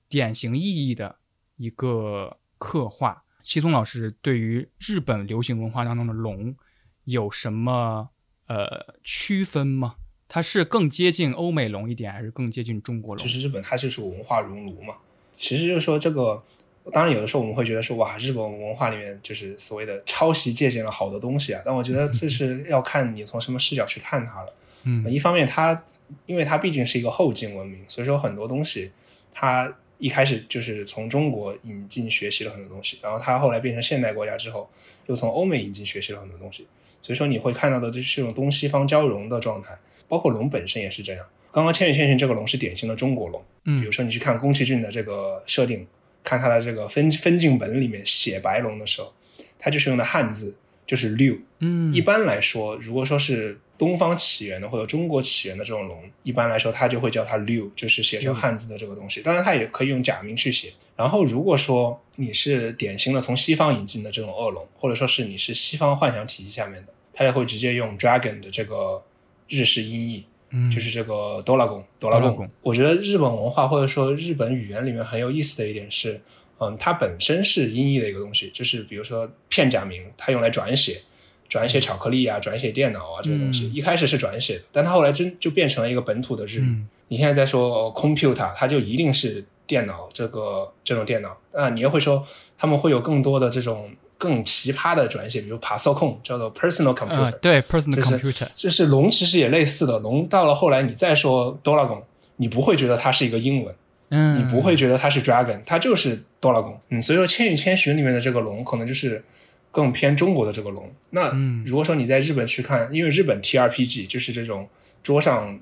[0.07, 1.17] 典型意义的
[1.57, 3.23] 一个刻画。
[3.43, 6.55] 西松老师对于日本流行文化当中的龙
[7.03, 8.09] 有什么
[8.47, 9.97] 呃区分吗？
[10.27, 13.23] 它是更接近欧美龙一点，还是更接近中国龙？
[13.23, 14.95] 就是日本它就是文化熔炉嘛。
[15.37, 16.43] 其实就是说这个
[16.91, 21.61] 当然有的时候我们会觉得说，哇，日本文化里面就是所谓的抄袭借鉴了好多东西啊。
[21.65, 24.53] 但我觉得这是 要看你从什么视角去看它了。
[24.83, 25.83] 嗯一方面它
[26.27, 28.91] 因为它毕竟是一个后进文明，所以说很多东西
[29.33, 34.69] 它一开始就是从中国引进学习了很多东西，然后它后来变成现代国家之后，
[35.07, 36.67] 又从欧美引进学习了很多东西。
[37.01, 39.75] 所以说你会看到的就是这种东西方交融的状态，
[40.07, 41.25] 包括龙本身也是这样。
[41.51, 45.87] 刚刚《千与千寻》这个龙是典型的中国龙，嗯比如说你去看宫崎骏的这个设定，
[46.25, 49.13] 看他的这个分分镜本里面写白龙的时候，
[49.57, 51.37] 他就是用的汉字，就是六。
[51.59, 59.21] 嗯一般来说，如果说是东方起源的或者中国起源的这种龙，一般来说他就会叫它六，就是写成汉字的这个东西。
[59.21, 60.73] 当然，它也可以用假名去写。
[60.95, 69.03] 然后，如果说你是典型的从西方引进的这种恶龙，或者说是你是西方幻想体系下面的，它也会直接用 dragon 的这个
[69.49, 72.49] 日式音译，嗯就是这个哆啦贡，哆啦贡哆啦贡。
[72.61, 76.21] 我觉得日本文化或者说日本语言里面很有意思的一点是，
[76.59, 81.01] 嗯，它本身是音译的一个东西，就是比如说片假名，它用来转写，
[81.49, 86.63] 转写巧克力啊，转写电脑啊这些东西，嗯一开始是转写的，但它后来真就变成了一个本土的日语。
[86.63, 91.37] 嗯你现在在说、呃 computer，它就一定是电脑这个这种电脑。
[91.53, 92.25] 那你又会说
[92.57, 102.01] 他们会有更多的这种更奇葩的转写，比如 c o n 叫做 personal computer，、啊对 personal computer 就是龙其实也类似的，龙到了后来你再说 Dolagon，
[102.37, 103.75] 你不会觉得它是一个英文，
[104.09, 104.39] 嗯。
[104.39, 106.75] 你不会觉得它是 dragon，它就是 Doragon。
[106.89, 109.23] 嗯，所以说《千与千寻》里面的这个龙可能就是
[109.71, 110.89] 更偏中国的这个龙。
[111.09, 111.63] 那嗯。
[111.65, 114.67] 如果说你在日本去看，因为日本 TRPG 就是这种
[115.03, 115.59] 桌上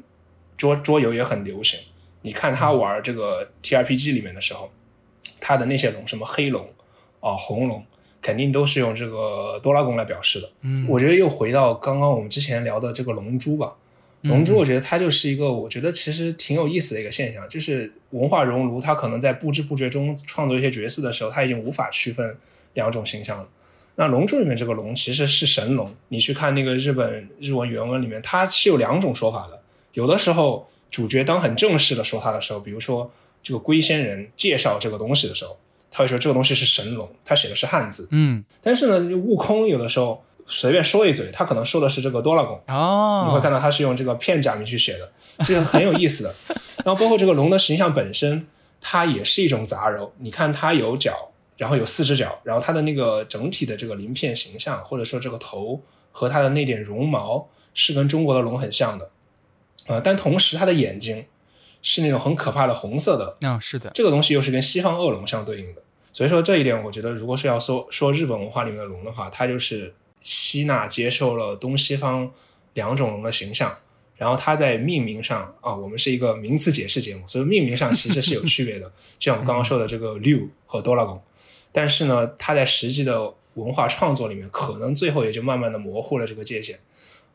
[0.55, 1.79] 桌桌游也很流行，
[2.21, 4.69] 你看他玩这个 TRPG 里面的时候，
[5.39, 6.67] 他的那些龙，什么黑龙
[7.19, 7.83] 啊、红龙，
[8.23, 10.49] 肯定都是用这个多拉贡来表示的。
[10.61, 13.75] 嗯我觉得又回到刚刚我们之前聊的这个龙珠吧。
[14.21, 22.37] 龙珠，我觉得它就是一个，我觉得其实挺有意思的一个现象，就是文化熔炉，它可能在不知不觉中创作一些角色的时候，它已经无法区分
[22.75, 23.45] 两种形象了。
[23.95, 29.61] 那龙珠里面这个龙其实是神龙，你去看那个日本日文原文里面，它是有两种说法的。
[29.91, 33.11] 有的时候主角当很正式的说他的时候，比如说
[33.43, 35.57] 这个龟仙人介绍这个东西的时候，
[35.95, 38.07] 他会说这个东西是神龙，他写的是汉字。
[38.09, 45.11] 嗯但是呢，悟空有的时候随便说一嘴，他可能说的是这个多拉贡，哦，你会看到他是用这个片假名去写的，
[45.45, 46.33] 这个很有意思的。
[46.83, 48.47] 然后包括这个龙的形象本身，
[48.81, 50.09] 它也是一种杂糅。
[50.17, 55.79] 你看它有脚，然后有四只脚，然后它的那个整体的这个鳞片形象，或者说这个头
[56.11, 59.09] 和它的那点绒毛是跟中国的龙很像的，
[59.87, 61.23] 呃，但同时它的眼睛
[61.83, 65.81] 是那种很可怕的红色的，嗯是的，这个东西又是跟西方恶龙相对应的。
[66.11, 72.31] 所以说这一点，我觉得如果是要说说日本文化里面的龙的话，它就是吸纳接受了东西方
[72.73, 73.75] 两种龙的形象，
[74.15, 78.87] 然后它在命名上啊，我们是一个名词解释节目，所以命名上其实是有区别的，
[79.19, 81.21] 就像我们刚刚说的这个六和多拉贡，
[81.71, 86.79] 但是呢，它在实际的文化创作里面，可能最后也就慢慢的模糊了这个界限。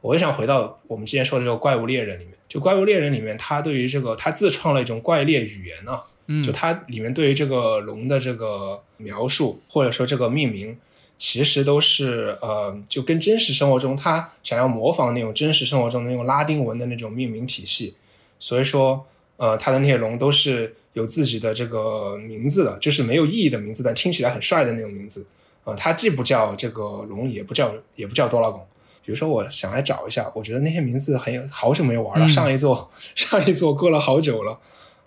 [0.01, 10.77] 我就想回到我们之前说的这个怪物猎人里面，就怪物猎人里面，他对于这个他自创了一种怪猎语言呢、嗯就它里面对于这个龙的这个描述，或者说这个命名，
[11.17, 17.95] 其实都是呃，就跟真实生活中他想要模仿那种真实生活中的那种拉丁文的那种命名体系，
[18.39, 19.07] 所以说
[19.39, 25.27] 呃，他的那些龙都是有自己的这个名字的，就是没有意义的名字，但听起来很帅的那种名字。
[25.65, 28.67] 呃，它既不叫这个龙，也不叫也不叫多拉贡。
[29.09, 34.59] 比如说，我想来找一下，我觉得那些名字很有好久没有玩了，嗯上一座 上一座过了好久了。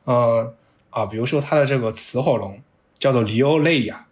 [0.05, 0.55] 呃
[0.89, 2.59] 啊，比如说它的这个雌火龙
[2.97, 4.07] 叫做里欧雷亚，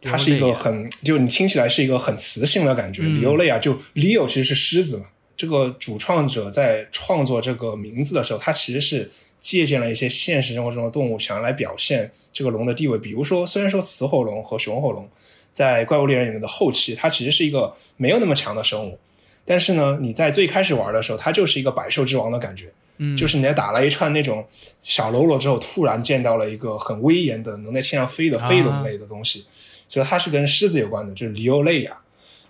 [0.00, 3.02] 它是一个很就你听起来是一个很雌性的感觉。
[3.02, 5.06] 嗯里欧雷亚就 Leo 其实是狮子嘛。
[5.36, 12.96] 这个主创者在创作这个名字的时候，他其实是借鉴了一些现实生活中的动物，想要来表现这个龙的地位。
[12.98, 15.08] 比如说，虽然说雌火龙和雄火龙
[15.50, 18.98] 在怪物猎人里面的后期，它其实是一个没有那么强的生物，
[19.44, 22.72] 但是呢，你在最开始玩的时候，它就是一个百兽之王的感觉。
[22.96, 24.46] 嗯就是你在打了一串那种
[24.84, 29.44] 小喽啰之后，突然见到了一个很威严的能在天上飞的飞龙类的东西，
[29.88, 31.98] 所以它是跟狮子有关的，就是里欧雷亚。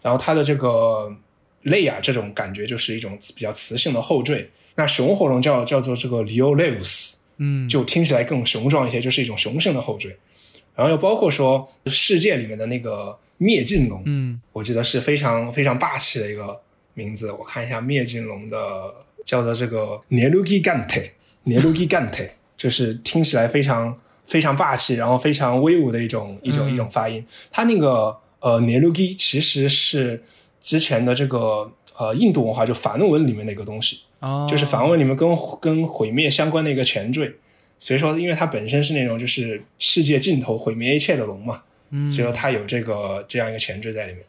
[0.03, 1.11] 然后它的这个
[1.63, 4.51] 雷亚这种感觉就是一种比较雌性的后缀。
[4.75, 10.15] 那雄火龙叫叫做这个里欧雷乌斯，嗯就听起来更雄壮一些，就是一种雄性的后缀。
[10.75, 16.61] 然后又包括说世界里面的那个灭尽龙，嗯我记得是非常非常霸气的一个
[16.95, 17.31] 名字。
[17.31, 27.25] 我看一下灭尽龙的叫做这个 Nerugi Gante，Nerugi Gante， 就是听起来非常非常霸气，然后非常威武的一种一种、嗯一种发音。
[27.51, 30.23] 它那个呃 Nerugi 其实是
[30.61, 35.29] 之前的这个呃印度文化就梵文里面的一个东西，哦，就是梵文里面跟
[35.61, 37.35] 跟毁灭相关的一个前缀。
[37.77, 44.23] 所以说，因为它本身是那种就是世界尽头毁灭一切的龙嘛，嗯，所以说它有这个这样一个前缀在里面，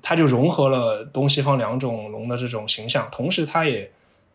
[0.00, 3.90] 它就融合了东西方两种龙的这种形象，同时它也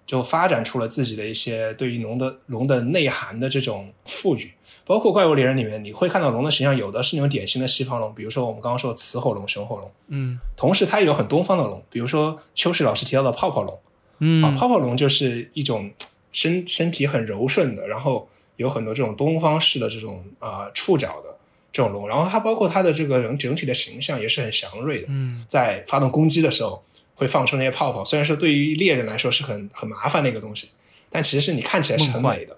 [0.06, 4.52] 就发展出了自己的一些对于龙的龙的内涵的这种赋予。
[4.86, 13.80] 包括怪物猎人里面，你会看到龙的形象，有的是那种典型的西方龙，比如说我们刚刚说的雌火龙、雄火龙，嗯同时它也有很东方的龙，比如说秋实老师提到的泡泡龙。
[14.22, 15.90] 嗯啊，泡泡龙就是一种
[16.32, 18.28] 身身体很柔顺的，然后
[18.58, 21.39] 有很多这种东方式的这种啊、触角的这
[21.72, 26.84] 种龙，然后它包括它的这个人整体的形象也是很祥瑞的，嗯在发动攻击的时候
[27.16, 30.70] 会放出那些泡泡，虽然说对于猎人来说是很很麻烦的一个东西，
[31.10, 32.58] 但其实是你看起来是很美的。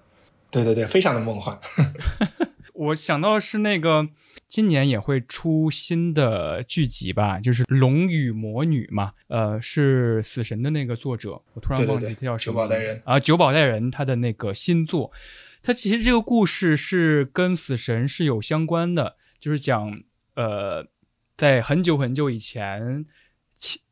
[0.49, 1.57] 对对对，非常的梦幻。
[2.74, 4.09] 我想到的是那个
[4.47, 15.12] 今年也会出新的剧集吧，就是《龙与魔女》嘛，呃，是死神的那个作者，我突然忘记他叫什么九保代人啊，九保代人他的那个新作，
[15.64, 20.01] 他其实这个故事是跟死神是有相关的，就是讲
[20.36, 20.88] 呃，
[21.38, 23.05] 在很久很久以前，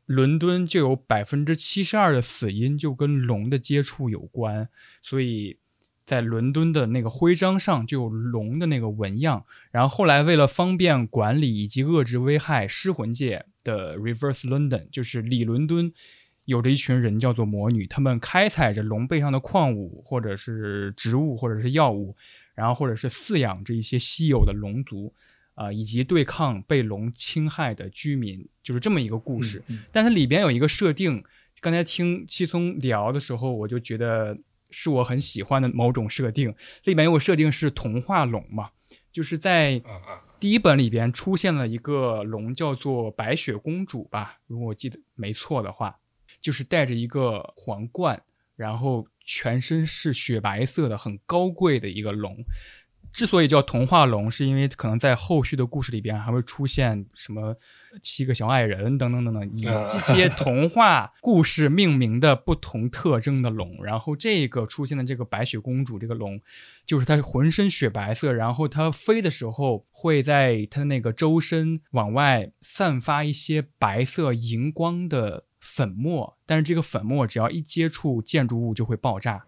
[0.06, 4.68] 伦敦就有百分之七十二的死因就跟龙的接触有关，
[5.00, 5.58] 所以
[6.04, 9.44] 在伦敦的那个徽章上就有龙的那个纹样。
[9.70, 15.92] 然后后来为了方便管理以及遏制危害，失魂界的 Reverse London 就是里伦敦。
[16.44, 22.16] 有着一群人叫做魔女，他们开采着龙背上的矿物，或者是植物，或者是药物，
[22.54, 25.12] 然后或者是饲养着一些稀有的龙族，
[25.54, 29.62] 啊、以及对抗被龙侵害的居民，就是这么一个故事。
[29.68, 31.22] 嗯但它里边有一个设定，
[31.60, 34.36] 刚才听七松聊的时候，我就觉得
[34.70, 36.52] 是我很喜欢的某种设定。
[36.84, 38.70] 里面有个设定是童话龙嘛，
[39.12, 39.80] 就是在
[40.40, 45.98] 第一本里边出现了一个龙，叫做白雪公主吧，如果我记得没错的话，
[46.40, 48.22] 就是戴着一个皇冠，
[48.56, 52.36] 然后全身是雪白色的，很高贵的一个龙。
[53.12, 57.56] 之所以叫童话龙，是因为可能在后续的故事里边还会出现什么
[58.00, 63.84] 七个小矮人等等等等，以啊这些童话故事命名的不同特征的龙。
[63.84, 66.40] 然后这个出现的这个白雪公主这个龙，
[66.86, 79.44] 就是它浑身雪白色，然后它飞的时候会在它的那个周身往外散发一些白色荧光的粉末，但是这个粉末只要一接触建筑物就会爆炸。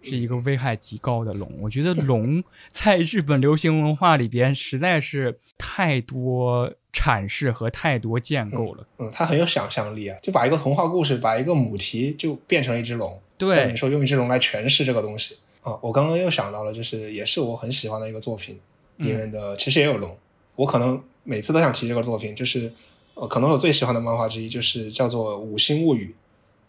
[0.00, 8.86] 是一个危害极高的龙，我觉得龙 在日本流行文化里边实在是太多阐释和太多建构了。
[8.98, 13.20] 嗯，它很有想象力啊，就把一个童话故事，把一个母题就变成了一只龙。
[13.36, 18.56] 对你，说用一只龙来诠释这个东西啊，我刚刚又想到了，就是也是我很喜欢的一个作品，
[18.98, 20.16] 里面的其实也有龙。
[20.54, 22.72] 我可能每次都想提这个作品，就是
[23.20, 26.06] 呃，可能我最喜欢的漫画之一，就是叫做《五星物语》。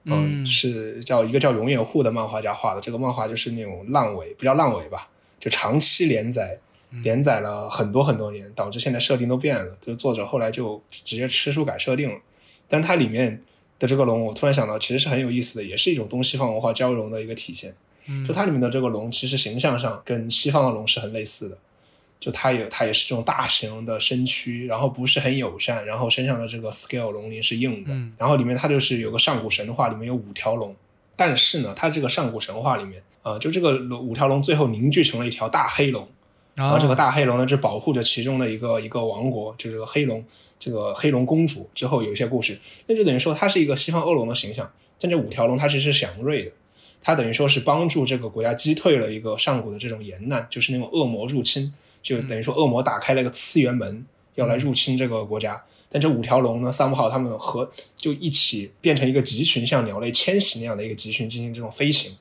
[0.06, 2.82] 嗯是叫一个叫永远护的漫画家画的。
[2.82, 5.08] 这个漫画就是那种烂尾，不叫烂尾吧，
[5.40, 6.58] 就长期连载，
[7.04, 9.78] 连载了很多很多年，导致现在设定都变了。
[9.82, 12.18] 就是作者后来就直接吃书改设定了。
[12.68, 13.44] 但它里面
[13.78, 17.76] 的这个龙，我突然想到，其实是很有意思的，也是一种东西方文化交融的一个体现。
[18.08, 21.58] 嗯就它里面的这个龙，其实形象上跟西方的龙是很类似的。
[22.20, 28.14] 就它也它也是这种大型的身躯，然后不是很友善，然后身上的这个 scale 龙鳞是硬的，嗯。
[28.18, 30.76] 然后里面它就是有个上古神话，里面有五条龙，
[31.16, 36.08] 但是呢，它这个上古神话里面，呃，就这个五条龙最后凝聚成了一条大黑龙，
[36.56, 40.24] 然然后这个大黑龙呢，就保护着其中的一个一个王国，就是这个黑龙，
[40.60, 41.70] 这个黑龙公主。
[41.74, 46.52] 之后有一些故事，那就等于说它是一个西方恶龙的形象，但这五条龙它其实是祥瑞的，
[47.02, 51.74] 它等于说是帮助这个国家击退了一个上古的这种严难，就是那种恶魔入侵，
[52.10, 54.04] 就等于说恶魔打开了一个次元门，
[54.34, 55.64] 要来入侵这个国家。
[55.92, 62.12] 但这五条龙呢，三不好他们和就一起变成一个集群，像鸟类迁徙那样的一个集群进行这种飞行，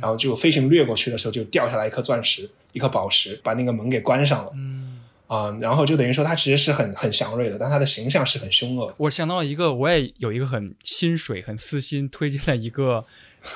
[0.00, 4.50] 然后就飞行掠过去的时候，就掉下来一颗钻石，一颗宝石，把那个门给关上了。
[4.56, 8.94] 嗯，啊、然后就等于说它其实是很很祥瑞的，但它的形象是很凶恶的。
[8.98, 13.04] 我想到了一个，我也有一个很心水、很私心推荐的一个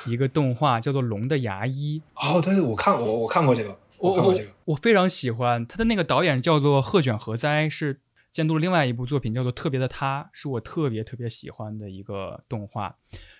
[0.05, 2.01] 一个动画，叫做《龙的牙医》。
[2.37, 4.49] 哦，对对，我看我我看过这个，我我看过这个。
[4.65, 12.97] 我非常喜欢他的那个导演叫做鹤卷和哉，是监督了另外一部作品叫做《特别的他》，是我特别特别喜欢的一个动画。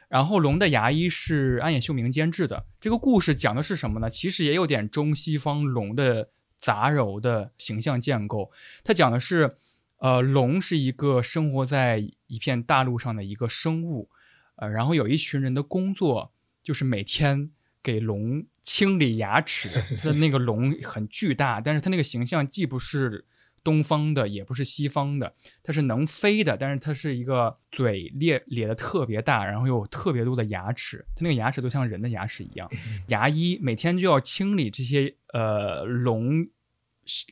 [0.07, 2.66] 然后《龙的牙医》是安野秀明监制的。
[2.80, 4.09] 这个故事讲的是什么呢？
[4.09, 8.51] 其实也有点中西方龙的杂糅的形象建构。
[8.84, 9.49] 它讲的是，
[9.97, 14.09] 呃，龙是一个生活在一片大陆上的一个生物，
[14.57, 17.49] 呃，然后有一群人的工作就是每天
[17.84, 19.69] 给龙清理牙齿。
[19.97, 23.25] 它的那个龙很巨大，但是它那个形象既不是
[23.63, 32.69] 东方的，也不是西方的，它是能飞的，但是它是一个嘴咧咧的特别大，然后有特别多的牙齿，它那个牙齿都像人的牙齿一样。
[33.07, 36.47] 牙医每天就要清理这些呃龙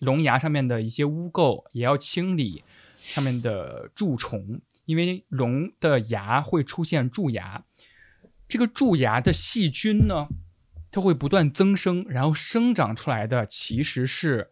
[0.01, 2.63] 龙牙上面的一些污垢，也要清理
[2.97, 7.65] 上面的蛀虫，因为龙的牙会出现蛀牙，
[8.51, 10.27] 这个蛀牙的细菌呢。
[10.93, 14.49] 它会不断增生，然后生长出来的其实是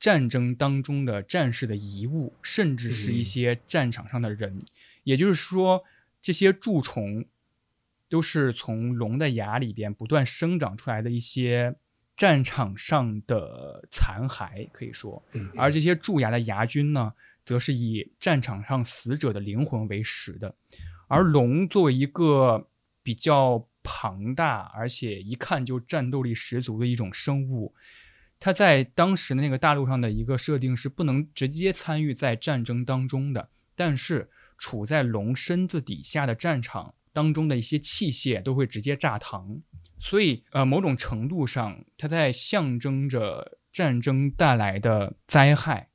[0.00, 4.58] 战争当中的战士的遗物，甚至是一些战场上的人。
[5.04, 5.84] 也就是说，
[6.20, 7.26] 这些蛀虫
[8.08, 11.76] 都是从龙的牙里边不断生长出来的一些
[12.16, 15.22] 战场上的残骸，可以说。
[15.56, 17.12] 而这些蛀牙的牙菌呢，
[17.44, 20.56] 则是以战场上死者的灵魂为食的。
[21.06, 22.67] 而龙作为一个
[23.08, 23.66] 比较。
[23.90, 27.74] 庞大而且一看就战斗力十足的一种生物，
[28.38, 34.28] 它在当时的那个大陆上的一个设定是不能直接参与在战争当中的，但是
[34.58, 39.62] 处在龙身子底下的战场当中的一些器械都会直接炸膛，
[39.98, 45.88] 所以呃某种程度上它在象征着战争带来的灾害，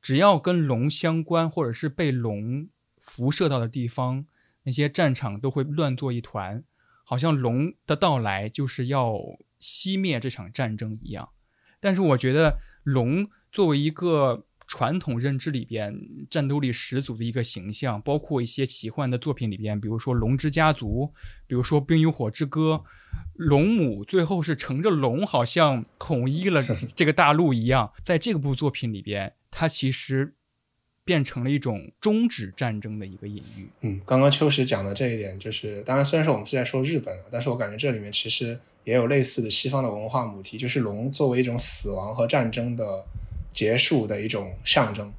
[0.00, 2.68] 只要跟龙相关或者是被龙
[3.00, 4.26] 辐射到的地方，
[4.70, 6.62] 那些战场都会乱作一团。
[7.02, 9.16] 好像龙的到来就是要
[9.60, 11.30] 熄灭这场战争一样，
[11.80, 15.92] 但是我觉得龙作为一个传统认知里边
[16.30, 21.06] 战斗力十足的一个形象，包括一些奇幻的作品里边，比如说《龙之家族》，
[21.48, 22.84] 比如说《冰与火之歌》，
[23.34, 26.62] 龙母最后是乘着龙，好像统一了
[26.94, 30.36] 这个大陆一样，在这部作品里边，它其实。
[31.10, 33.66] 变成了一种终止战争的一个隐喻。
[33.80, 43.04] 嗯，刚刚秋实讲的这一点，就是当然虽然说我们是在说日本啊，但是我感觉这里面其实也有类似的西方的文化母题，就是龙作为一种死亡和战争的
[43.50, 45.12] 结束的一种象征。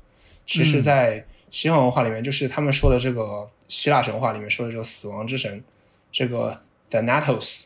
[0.45, 5.61] 其实，在西方文化里面，就是他们说的这个希腊神话里面说的这个死亡之神，
[6.09, 6.57] 这个
[6.89, 7.65] Thanatos，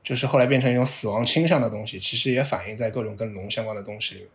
[0.00, 4.30] 就是后来变成一种死亡倾向的东西，其实也反映在各种跟龙相关的东西里面。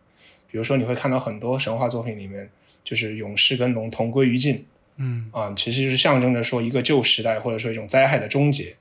[0.51, 2.49] 比如说，你会看到很多神话作品里面。
[2.89, 4.65] 就是勇士跟龙同归于尽，
[4.97, 8.75] 嗯啊，其实就是象征着说一个旧时代或者说一种灾害的终结，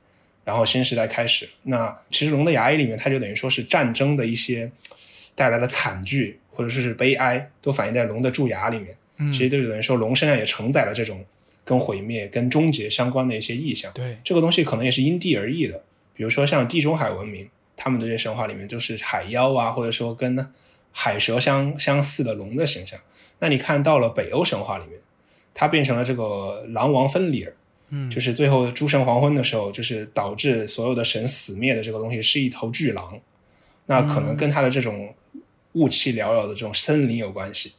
[0.46, 1.46] 然后新时代开始。
[1.64, 4.72] 那其实龙的牙医里面，它就等于说是战争的一些
[5.34, 8.96] 带来的惨剧或者说是悲哀，都反映在龙的蛀牙里面。
[9.18, 11.22] 嗯，其实就等于说龙身上也承载了这种
[11.66, 13.92] 跟毁灭、跟终结相关的一些意象。
[13.92, 15.84] 对，这个东西可能也是因地而异的。
[16.14, 17.46] 比如说像地中海文明，
[17.76, 20.48] 他们这些神话里面就是海妖啊，或者说跟
[20.92, 22.98] 海蛇相相似的龙的形象。
[23.40, 24.98] 那你看到了北欧神话里面，
[25.54, 27.54] 它变成了这个狼王芬里尔，
[27.90, 33.20] 嗯，就是最后诸神黄昏的时候，就是导致所有的神死灭的这个东西是一头巨狼，
[33.86, 35.14] 那可能跟他的这种
[35.72, 37.74] 雾气缭绕的这种森林有关系，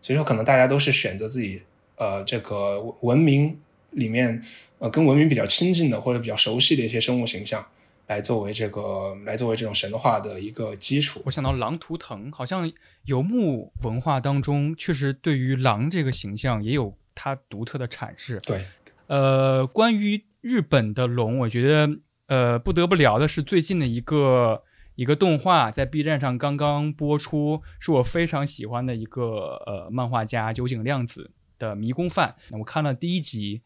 [0.00, 1.62] 所以说可能大家都是选择自己
[1.96, 3.58] 呃这个文明
[3.90, 4.42] 里面
[4.78, 7.66] 呃跟文明比较亲近的或者比较熟悉的一些生物形象。
[8.08, 11.22] 来作为这个，来作为这种神话的一个基础。
[11.24, 12.70] 我想到狼图腾，好像
[13.06, 18.40] 游牧文化当中确实对于狼这个形象也有它独特的阐释。
[18.40, 18.66] 对，
[19.06, 24.62] 呃，关于日本的龙，我觉得呃不得不聊的是最近的一个
[24.96, 32.34] 一个动画，在 B 站上刚刚播出，是我非常喜欢的一个呃漫画家酒井亮子的《迷宫饭》。
[32.58, 33.62] 我看了第一集。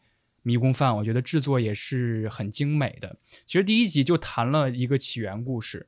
[0.47, 3.17] 迷宫饭，我觉得制作也是很精美的。
[3.45, 5.85] 其实第一集就谈了一个起源故事，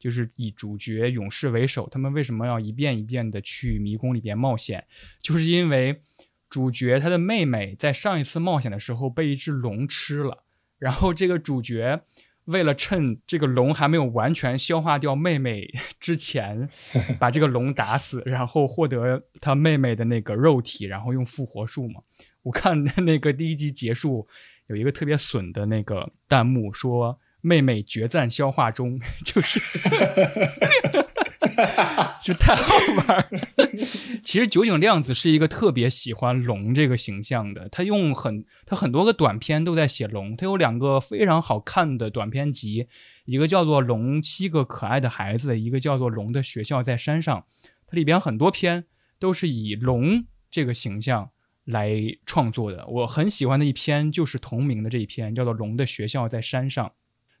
[0.00, 4.84] 就是以主角勇士为首，他们为什么要一遍一遍的去迷宫里边冒险，
[5.20, 6.02] 就是因为
[6.48, 10.42] 主角他的妹妹在上一次冒险的时候被一只龙吃了，
[10.80, 12.02] 然后这个主角
[12.46, 16.68] 为了趁这个龙还没有完全消化掉妹妹 之前，
[17.20, 22.00] 把这个龙打死，然后获得他妹妹的那个肉体，然后用复活术嘛。
[22.42, 24.26] 我看那个第一集结束，
[24.68, 28.98] 有一个特别损的那个弹幕说：“妹妹决战消化中。
[29.24, 29.60] ”就是，
[32.22, 32.74] 就太好
[33.06, 33.26] 玩。
[34.22, 42.86] 其实酒井亮子是一个特别喜欢龙这个形象的，他用很他很多个短片都在写龙，他有两个非常好看的短片集，
[43.24, 47.38] 一个叫做《龙七个可爱的孩子》，一个叫做《龙的学校在山上》，
[47.86, 48.86] 它里边很多篇
[49.18, 51.30] 都是以龙这个形象。
[51.70, 56.86] 来创作的，我很喜欢的一篇就是同名的这一篇，叫做《龙的学校在山上》。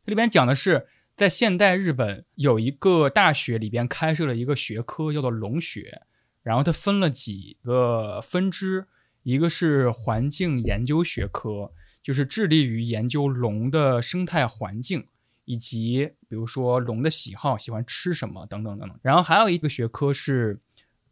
[0.06, 6.02] 这里边讲的是，在现代日本有一个大学里边开设了一个学科，叫做龙学。
[6.42, 8.86] 然后它分了几个分支，
[9.22, 15.06] 一个是环境研究学科，就是致力于研究龙的生态环境，
[15.44, 18.98] 以及比如说龙的喜好，喜欢吃什么等等等等。
[19.02, 20.60] 然后还有一个学科是。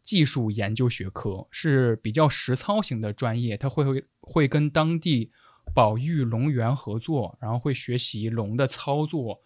[0.09, 5.31] 技术研究学科，是比较实操型的专业，它会会会跟当地
[5.71, 9.43] 保育龙源合作，然后会学习龙的操作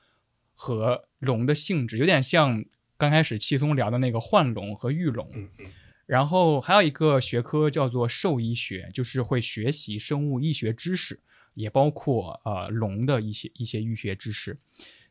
[0.54, 2.64] 和龙的性质，有点像
[2.98, 5.30] 刚开始戚松聊的那个幻龙和育龙。
[5.34, 5.66] 嗯嗯
[6.06, 11.20] 然后还有一个学科叫做兽医学，就是会学习生物医学知识，
[11.56, 14.58] 也包括呃龙的一些一些医学知识。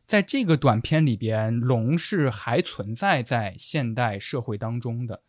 [0.06, 5.22] 在这个短片里边，龙是还存在在现代社会当中的，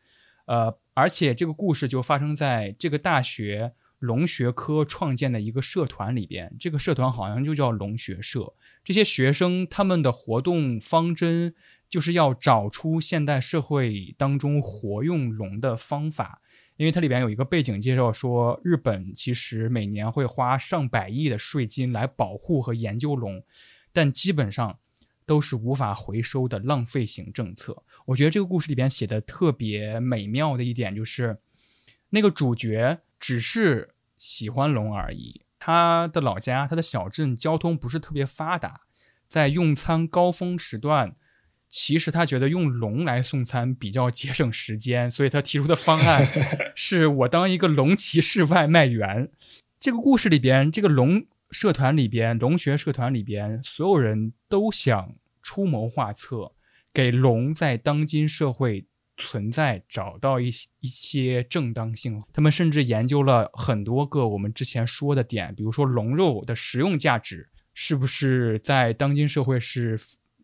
[0.45, 8.53] 呃，而且这个故事就发生在这个大学龙学科创建的一个社团里边，这个社团好像就叫龙学社。
[8.83, 11.55] 这些学生他们的活动方针
[11.87, 16.41] 就是要找出现代社会当中活用龙的方法，
[16.75, 23.41] 因为它里边有一个背景介绍说，日本其实每年会花上百亿的税金来保护和研究龙，
[23.93, 24.79] 但基本上
[25.25, 27.83] 都是无法回收的浪费型政策。
[28.05, 31.37] 我觉得这个故事里边写的特别美妙的一点就是，
[32.09, 35.41] 那个主角只是喜欢龙而已。
[35.59, 38.81] 他的老家，他的小镇交通不是特别发达，
[39.27, 41.15] 在用餐高峰时段，
[41.69, 46.27] 其实他觉得用龙来送餐比较节省时间，所以他提出的方案
[46.75, 49.31] 是我当一个龙骑士外卖员。
[49.79, 56.51] 这个故事里边，这个龙社团里边，龙学社团里边，所有人都想出谋划策，
[56.91, 58.85] 给龙在当今社会
[59.15, 60.49] 存在找到一
[60.79, 62.21] 一些正当性。
[62.33, 69.97] 他们甚至研究了很多个我们之前说的点，比如说龙肉的食用价值是不是在当今社会是，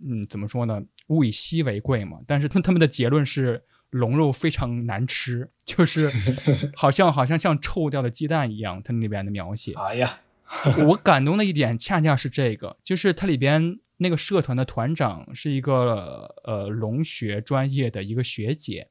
[0.08, 0.82] 嗯，怎么说呢？
[1.08, 2.20] 物以稀为贵嘛。
[2.28, 3.64] 但是他他们的结论是。
[3.92, 6.12] 龙肉非常难吃，就是
[6.78, 9.74] 好像好像像臭掉的鸡蛋一样，它那边的描写。
[9.74, 10.20] 哎呀，
[10.88, 18.90] 我感动的一点恰恰是这个，就是它里边那个社团的团长是一个呃龙学专业的一个学姐，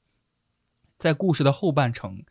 [0.96, 2.24] 在故事的后半程，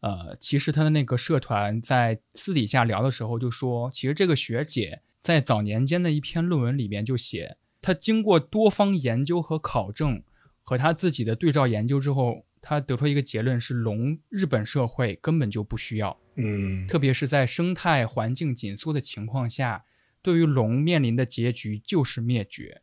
[0.00, 10.22] 呃，其实他的那个社团在私底下聊的时候就说，其实这个学姐在早年间的一篇论文里边就写，她经过多方研究和考证，
[10.62, 16.16] 和她自己的对照研究之后，她得出一个结论是龙日本社会根本就不需要。
[16.38, 19.84] 嗯，特别是在生态环境紧缩的情况下，
[20.22, 22.80] 对于龙面临的结局就是灭绝。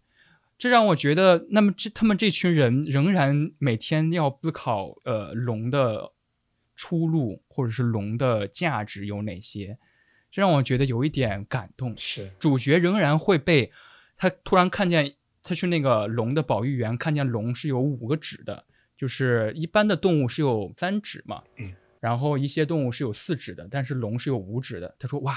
[0.58, 6.14] 这让我觉得，那么这他们这群人仍然每天要思考，呃，龙的
[6.76, 9.78] 出路或者是龙的价值有哪些，
[10.32, 11.94] 这让我觉得有一点感动。
[11.98, 13.72] 是主角仍然会被
[14.16, 18.66] 他突然看见，他去那个龙的保育园，看见龙是有五个指的，
[18.98, 21.74] 就是一般的动物是有三指嘛，嗯，
[22.06, 24.96] 然后一些动物是有四指的，但是龙是有五指的。
[25.00, 25.36] 他说：“哇，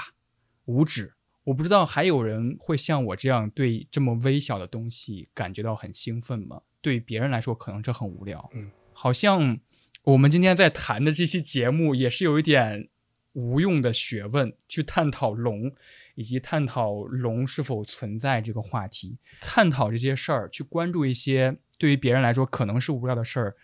[0.65, 1.15] 五指！
[1.45, 6.61] 我不知道还有人会像我这样对这么微小的东西感觉到很兴奋吗？
[6.79, 8.47] 对别人来说可能这很无聊。
[8.53, 9.59] 嗯，好像
[10.03, 12.87] 我们今天在谈的这期节目也是有一点
[13.33, 15.73] 无用的学问，去探讨龙
[16.13, 23.55] 以及探讨龙是否存在这个话题，探讨这些事儿，去关注一些对于别人来说可能是无聊的事儿，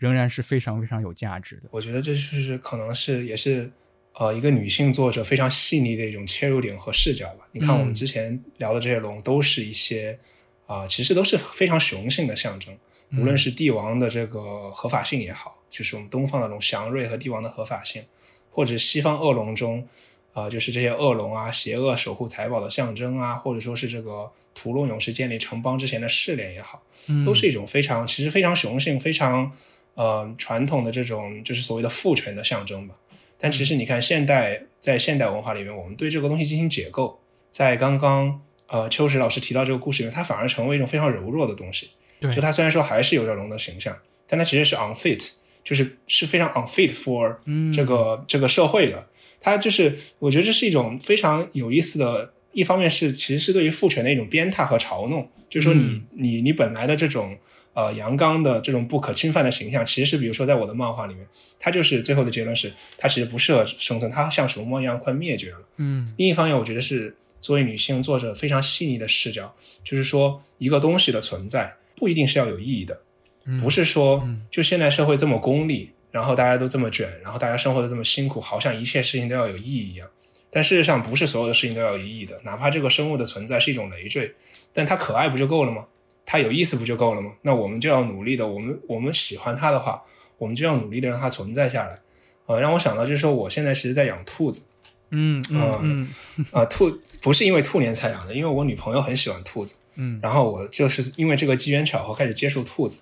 [0.00, 1.68] 仍然是非常非常有价值的。
[1.70, 3.70] 我觉得这就是可能是也是
[4.14, 7.46] 呃一个女性作者非常细腻的一种切入点和视角吧。
[7.52, 10.18] 你看我们之前聊的这些龙，都是一些
[10.66, 12.76] 啊、其实都是非常雄性的象征，
[13.12, 18.02] 无论是帝王的这个合法性也好，就是我们东方的龙祥瑞和帝王的合法性，
[18.50, 19.86] 或者西方恶龙中。
[20.32, 29.50] 啊、就是这些恶龙啊，邪恶守护财宝的象征啊，或者说是这个屠龙勇士建立城邦之前的试炼也好，嗯都是一种非常其实非常雄性、非常
[29.94, 32.94] 呃传统的这种就是所谓的父权的象征吧。
[33.38, 41.90] 但其实你看，现代在现代文化里面，我们对这个东西进行解构，在刚刚呃秋实老师提到这个故事里面，它反而成为一种非常柔弱的东西。
[42.20, 43.96] 对就它虽然说还是有着龙的形象，
[44.26, 45.26] 但它其实是 unfit，
[45.64, 49.08] 就是是非常 unfit for 嗯这个、这个社会的。
[49.40, 57.38] 它就是我觉得这是一种非常有意思的，一方面是其实是对于父权的一种鞭挞和嘲弄，就是说你、嗯你你本来的这种
[57.74, 61.26] 呃阳刚的这种不可侵犯的形象，其实是比如说在我的漫画里面，
[61.58, 65.58] 它就是最后的结论是它其实不适合生存，它像熊猫一样快灭绝了。
[65.76, 73.00] 嗯另一方面，我觉得是作为女性作者非常细腻的视角，就是说一个东西的存在不一定是要有意义的，
[73.44, 80.08] 嗯不是说嗯就现在社会这么功利，然后大家都这么卷，然后大家生活的这么辛苦，好像一切事情都要有意义一样。
[80.52, 84.34] 但事实上，不是所有的事情都要有意义的，哪怕这个生物的存在是一种累赘，
[84.72, 85.86] 但它可爱不就够了吗？
[86.32, 87.32] 它有意思不就够了吗？
[87.42, 90.00] 那我们就要努力的，我们我们喜欢它的话，
[90.38, 91.98] 我们就要努力的让它存在下来。
[92.46, 94.62] 呃，让我想到就是说，我现在其实在养兔子，
[95.10, 103.00] 嗯嗯嗯啊、兔不是因为兔年才养的，因为我女朋友很喜欢兔子，嗯然后我就是因为这个机缘巧合开始接触兔子，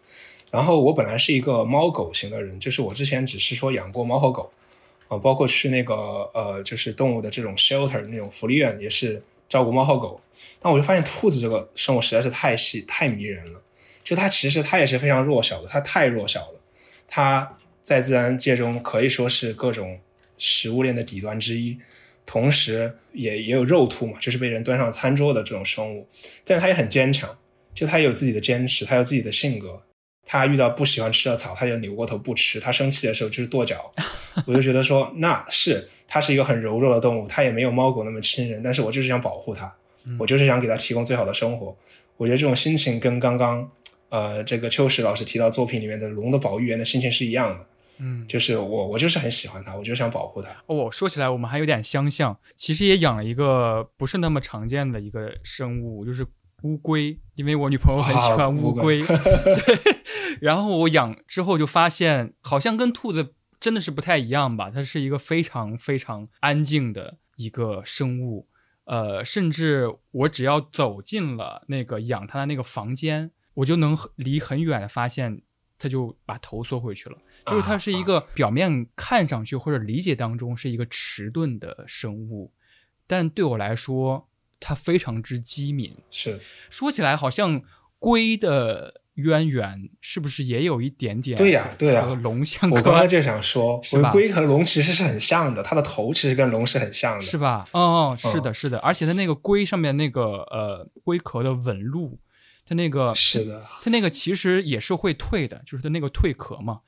[0.50, 4.50] 然后我本来是一个猫狗型的人，就是我之前只是说养过猫和狗，
[5.09, 5.94] 啊、包括去那个
[6.32, 10.20] 呃，就是动物的这种 shelter 那种福利院也是照顾猫和狗。
[10.61, 13.62] 但我就发现兔子这个生物实在是太细太迷人了，
[14.05, 16.61] 就它其实它也是非常弱小的，它太弱小了，
[17.07, 19.99] 它在自然界中可以说是各种
[20.37, 21.79] 食物链的底端之一。
[22.27, 26.07] 同时也也有肉兔嘛，就是被人端上餐桌的这种生物，
[26.45, 27.39] 但它也很坚强，
[27.75, 29.83] 就它也有自己的坚持，它有自己的性格。
[30.30, 32.60] 它遇到不喜欢吃的草，它就扭过头不吃。
[32.60, 33.90] 它生气的时候就是跺脚。
[34.46, 39.74] 我就觉得说，那是它是一个很柔弱的动物，它也没有猫狗那么亲人，但是我就是想保护它，
[40.18, 41.74] 我就是想给它提供最好的生活。
[42.18, 43.70] 我觉得这种心情跟刚刚
[44.10, 47.66] 呃这个秋实老师提到作品里面的龙的保育员的心情是一样的。
[48.00, 50.50] 嗯，就是我我就是很喜欢它，我就想保护它。
[50.66, 56.24] 哦，说起来我们还有点相像，其实也养了一个不是那么常见的一个生物，就是
[56.62, 59.02] 乌龟，因为我女朋友很喜欢乌龟。
[59.06, 59.97] 对，
[60.40, 64.70] 然后我养之后就发现，好像跟兔子真的是不太一样吧？
[64.70, 68.48] 它是一个非常非常安静的一个生物，
[68.85, 75.43] 呃，甚至我只要走进了那个养它的那个房间，我就能离很远的发现。
[75.80, 77.16] 它就把头缩回去了，
[77.47, 82.52] 就是它是一个表面看上去或者理解当中是一个迟钝的生物，
[83.06, 84.27] 但对我来说，
[84.60, 85.97] 它非常之机敏。
[86.10, 86.40] 是
[86.70, 87.62] 说起来，好像
[87.98, 91.36] 龟的渊源是不是也有一点点？
[91.36, 92.82] 对呀，对呀，和龙相关。
[92.82, 93.80] 我刚刚就想说？
[94.12, 97.66] 龟和龙其实是很像的，它的头其实跟龙是很像的，是吧？
[97.72, 102.18] 哦哦，是的，是的，而且它那个龟上面那个呃龟壳的纹路。
[102.70, 106.80] 它那个是的，它那个其实也是会退的，就是它那个蜕壳嘛。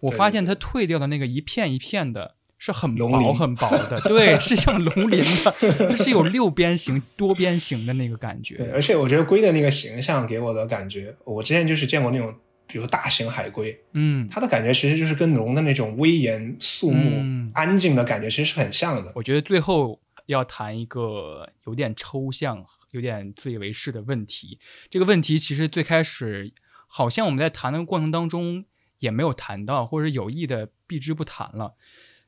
[0.00, 8.56] 我发现它退掉的那个一片一片的，是很薄很薄的，对，是像龙鳞的， 它是有六边形、多边形的那个感觉。
[8.56, 12.34] 对，而且我觉得龟的那个形象给我的感觉，我之前就是见过那种，
[12.66, 19.12] 比如大型海龟，嗯，它的感觉其实就是跟龙的那种威严肃穆、安静的感觉，其实是很像的。
[19.14, 20.00] 我觉得最后。
[20.28, 24.58] 要谈一个有点抽象、有点自以为是的问题。
[24.90, 26.52] 这个问题其实最开始
[26.86, 28.66] 好像我们在谈的过程当中
[28.98, 31.76] 也没有谈到，或者有意的避之不谈了。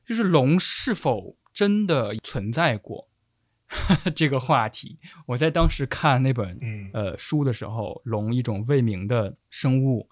[0.05, 3.09] 就是龙是否真的存在过
[4.15, 4.99] 这个话题？
[5.27, 6.59] 我在当时看那本
[6.93, 10.09] 呃书的时候，《龙：一种未明的生物》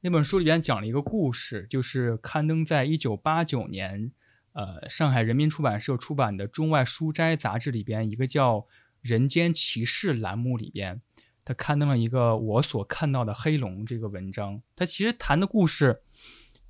[0.00, 4.12] 那本书里边讲了一个故事，就是刊登在一九八九年。
[4.54, 8.56] 呃，上海人民出版社出版的《中外书斋》杂志里边，一个叫
[9.02, 11.00] 《人间奇事》栏目里边，
[11.44, 14.60] 他刊登了一个我所看到的黑龙这个文章。
[14.74, 16.02] 他其实谈的故事，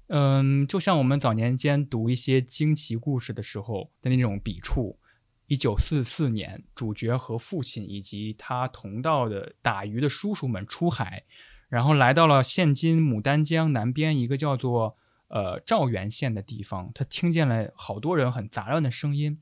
[0.08, 4.98] 嗯，就像我们早年间读一些惊奇故事的时候的那种笔触。
[5.46, 11.24] 一九四四年，主角和父亲以及他同道的打鱼的叔叔们出海，
[11.68, 14.96] 然后来到了现今牡丹江南边一个叫做。
[15.30, 19.38] 呃，赵源县的地方，他听见了好多人很杂乱的声音，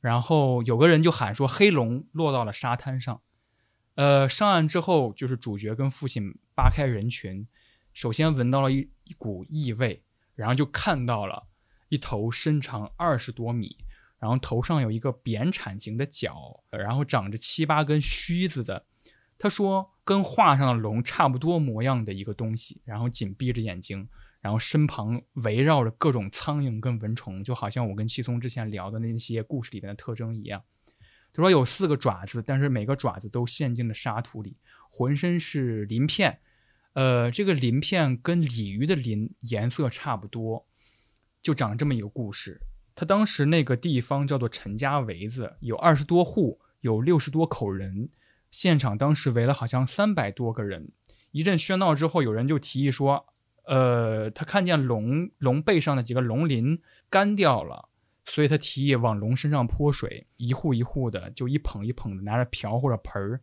[0.00, 3.22] 然后有个人就喊说：“黑龙落到了沙滩上。”
[3.94, 7.46] 呃，上岸之后，就是主角跟父亲扒开人群，
[7.92, 10.02] 首先闻到了一一股异味，
[10.38, 11.48] 然后就看到了
[11.88, 13.76] 一头身长二十多米，
[14.20, 18.86] 然后头上有一个扁铲形的角，然后长着七八根须子的，
[19.36, 24.08] 他说跟画上的龙差不多模样的一个东西，然后紧闭着眼睛。
[24.40, 30.62] 然后身旁围绕着各种苍蝇跟蚊虫，就好像我跟七松之前聊的那些故事里面的特征一样。
[31.32, 34.56] 他说有四个爪子，但是每个爪子都陷进了沙土里，
[34.90, 36.38] 浑身是鳞片。
[36.98, 40.66] 呃，这个鳞片跟鲤鱼的鳞颜色差不多，
[41.40, 42.60] 就讲这么一个故事。
[42.96, 48.08] 他当时那个地方叫做陈家围子，有二十多户，有六十多口人，
[48.50, 50.90] 现场当时围了好像三百多个人。
[51.30, 53.26] 一阵喧闹之后，有人就提议说。
[53.66, 57.90] 呃，他看见龙龙背上的几个龙鳞干掉了，
[58.26, 63.40] 所以他提议往龙身上泼水，一户一户的就一捧一捧的拿着瓢或者盆儿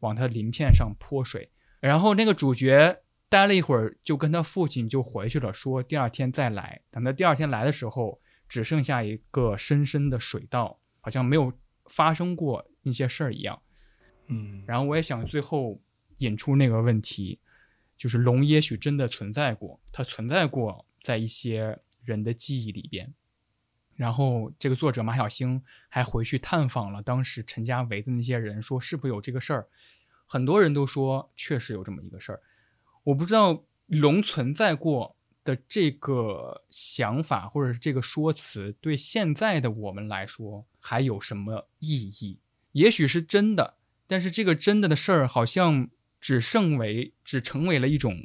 [0.00, 1.50] 往他鳞片上泼水。
[1.80, 6.80] 然后那个主角待了一会儿，就跟他父亲就回去了，说第二天再来。
[6.90, 11.52] 等他第二天来的时候，只剩下一个深深的水道，好像没有
[11.86, 13.60] 发生过那些事儿一样。
[14.28, 15.80] 嗯，然后我也想最后
[16.18, 17.40] 引出那个问题。
[17.98, 23.14] 就是龙也许真的存在过，它存在过在一些人的记忆里边。
[23.94, 29.68] 然后这个作者马小星还回去探访了当时陈家围的那些人，说是不是有这个事儿？
[30.26, 32.40] 很多人都说确实有这么一个事儿。
[33.04, 42.38] 我不知道龙存在过的这个想法或者是这个说辞对现在的我们来说还有什么意义？
[42.72, 43.74] 也许是真的，
[44.06, 45.88] 但是这个真的的事儿好像。
[46.18, 48.18] 只剩为只成为了一种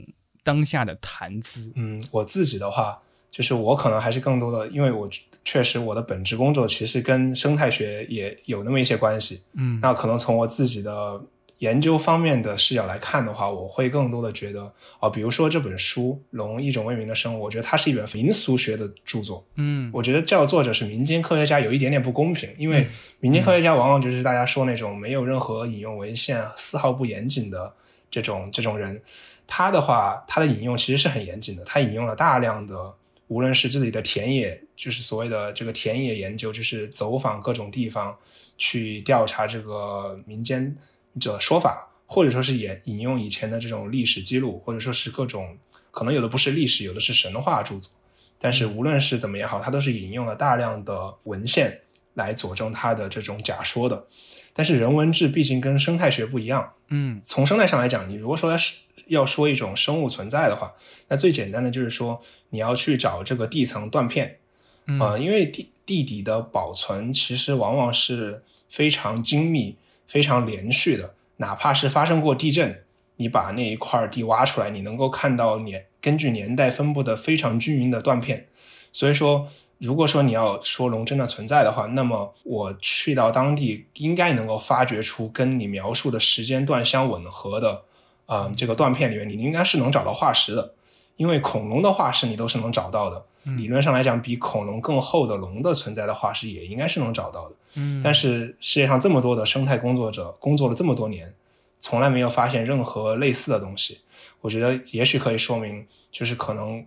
[0.43, 1.71] 当下的谈资？
[1.75, 2.99] 嗯，我自己的话，
[3.29, 5.07] 就是我可能还是更多的，因为我
[5.43, 9.43] 确实我的本职工作其实跟生态学也有那么一些关系。
[9.53, 11.21] 嗯，那可能从我自己的
[11.61, 19.45] 研究方面的视角来看的话，我会更多的觉得啊、比如说这本书《龙：一种未明的生物》，我觉得它是一本民俗学的著作。
[19.57, 22.87] 嗯我觉得叫作者是民间科学家有一点点不公平，因为
[23.19, 27.71] 民间科学家往往就是大家说那种没有任何引用文献、丝毫不严谨的
[28.09, 28.99] 这种这种人。
[29.45, 32.95] 他的话，他的引用其实是很严谨的，他引用了大量的，
[33.27, 38.17] 无论是自己的田野，就是所谓的这个田野研究，就是走访各种地方
[38.57, 40.75] 去调查这个民间
[41.19, 45.57] 的说法，或者说是引引用以前的这种历史记录，或者说是各种
[45.91, 47.91] 可能有的不是历史，有的是神话著作。
[48.39, 51.81] 但是无论是怎么也好，他都是引用了大量的文献
[52.15, 54.07] 来佐证他的这种假说的。
[54.53, 58.75] 但是人文志毕竟跟生态学不一样，嗯从生态上来讲，你如果说要是
[59.07, 60.73] 要说一种生物存在的话，
[61.07, 64.39] 那最简单的就是说你要去找这个地层断片，
[64.87, 69.77] 嗯呃，因为地地底的保存其实往往是非常精密、
[70.11, 72.83] 非常连续的，哪怕是发生过地震，
[73.15, 78.49] 你把那一块地挖出来，你能够看到年根据年代分布的非常均匀的断片。
[78.91, 79.47] 所以说，
[79.77, 87.83] 如果说你要说龙真的存在的话，那么我去到当地应该能够发掘出跟你描述的时间段相吻合的，
[88.25, 90.73] 呃，这个断片里面，你应该是能找到化石的。
[91.15, 97.55] 因为恐龙的化石你都是能找到的，理论上来讲，比恐龙更厚的龙的存在的化石也应该是能找到的。
[97.75, 101.33] 嗯，但是世界上这么多的生态工作者工作了这么多年，
[101.79, 104.01] 从来没有发现任何类似的东西。
[104.41, 106.85] 我觉得也许可以说明，就是可能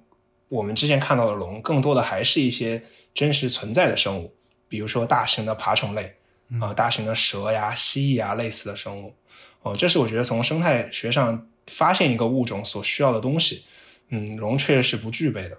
[0.49, 2.83] 我们之前看到的龙，更多的还是一些
[3.15, 4.35] 真实存在的生物，
[4.69, 6.15] 比如说大型的爬虫类
[6.61, 9.15] 啊、大型的蛇呀、蜥蜴啊类似的生物。
[9.63, 13.65] 哦、这是我觉得从生态学上发现一个物种所需要的东西。
[14.11, 15.59] 嗯，龙确实是不具备的。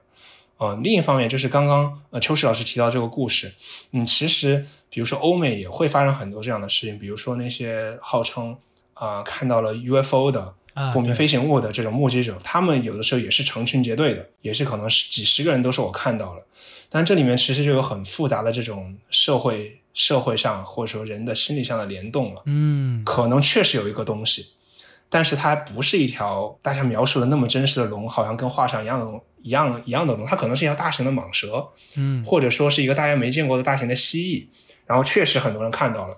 [0.58, 3.54] 呃，另一方面就是刚刚呃秋实老师提到这个故事，
[3.92, 8.56] 嗯，其实比如说欧美也会发生很多这样的事情，比如说那些号称
[8.94, 16.46] 啊、看到了 UFO 的啊不明飞行物的这种目击者，他们有的时候也是成群结队的，也是可能是几十个人都是我看到了，
[16.90, 22.42] 但这里面其实就有很复杂的这种社会社会上或者说人的心理上的联动了。
[22.46, 23.04] 嗯。
[23.04, 24.54] 可能确实有一个东西，
[25.10, 34.48] 但是它不是一条大家描述的那么真实的龙，好像跟画上一样的龙一样一样的龙，它可能是一条大型的蟒蛇，嗯或者说是一个大家没见过的大型的蜥蜴，
[34.88, 36.18] 然后确实很多人看到了，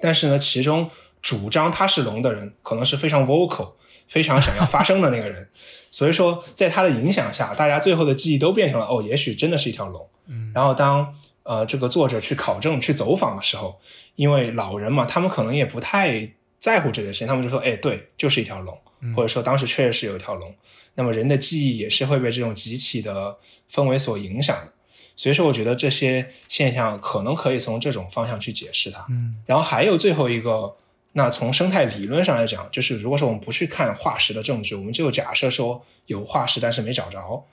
[0.00, 0.88] 但是呢，其中
[1.20, 3.72] 主张它是龙的人，可能是非常 vocal、
[4.06, 5.48] 非常想要发声的那个人，
[5.90, 10.08] 所以说在他的影响下，大家最后的记忆都变成了哦，也许真的是一条龙。
[10.28, 11.12] 嗯然后当
[11.42, 13.80] 呃这个作者去考证、去走访的时候，
[14.14, 18.78] 因为老人嘛，他们可能也不太在乎这件事情，他们就说：“哎，对，就是一条龙。”
[19.14, 20.54] 或者说当时确实是有一条龙。
[20.94, 23.36] 那么人的记忆也是会被这种集体的
[23.72, 24.72] 氛围所影响的。
[25.16, 29.04] 所以说，我觉得这些现象可能可以从这种方向去解释它。
[29.08, 30.74] 嗯然后还有最后一个，
[31.12, 37.44] 那从生态理论上来讲，就是如果说我们不去看化石的证据，我们就假设说有化石，但是没找着。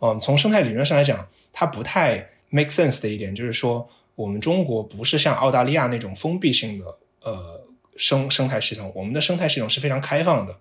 [0.00, 6.84] 嗯，从生态理论上来讲，它不太 make sense 的一点就是说，我们中国不是像澳大利亚那种封闭性的
[7.22, 7.64] 呃
[7.96, 10.56] 生生态系统，我们的生态系统是非常开放的。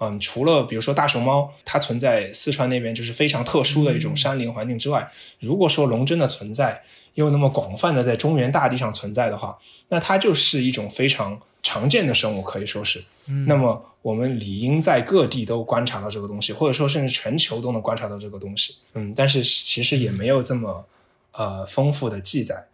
[0.00, 5.10] 嗯，除了比如说大熊猫，它存在四川那边就是非常特殊的一种山林环境之外，
[5.40, 6.82] 如果说龙真的存在，
[7.14, 9.58] 又那么广泛的在中原大地上存在的话，
[9.88, 13.02] 那它就是一种非常常见的生物，可以说是。
[13.26, 18.76] 嗯那么我们理应在各地都观察到这个东西，或者说甚至全球都能观察到这个东西。
[18.94, 20.86] 嗯，但是其实也没有这么
[21.32, 22.68] 呃丰富的记载。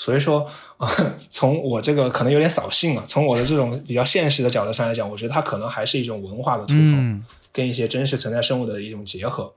[0.00, 0.46] 所以说，
[0.76, 0.88] 呃，
[1.28, 6.94] 从我这个可能有点扫兴了，从我的这种比较现实的角度上来讲，我觉得它可能还是一种文化的图腾。
[6.94, 9.52] 嗯跟一些真实存在生物的一种结合。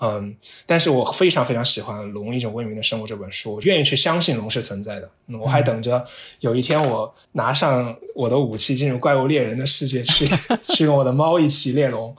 [0.00, 0.36] 嗯，
[0.66, 5.10] 但是我非常非常喜欢《龙：一种未明的生物》这本书，我愿意去相信龙是存在的。
[5.28, 6.04] 嗯我还等着
[6.40, 10.28] 有一天我拿上我的武器进入怪物猎人的世界去，
[10.74, 12.14] 去跟我的猫一起猎龙。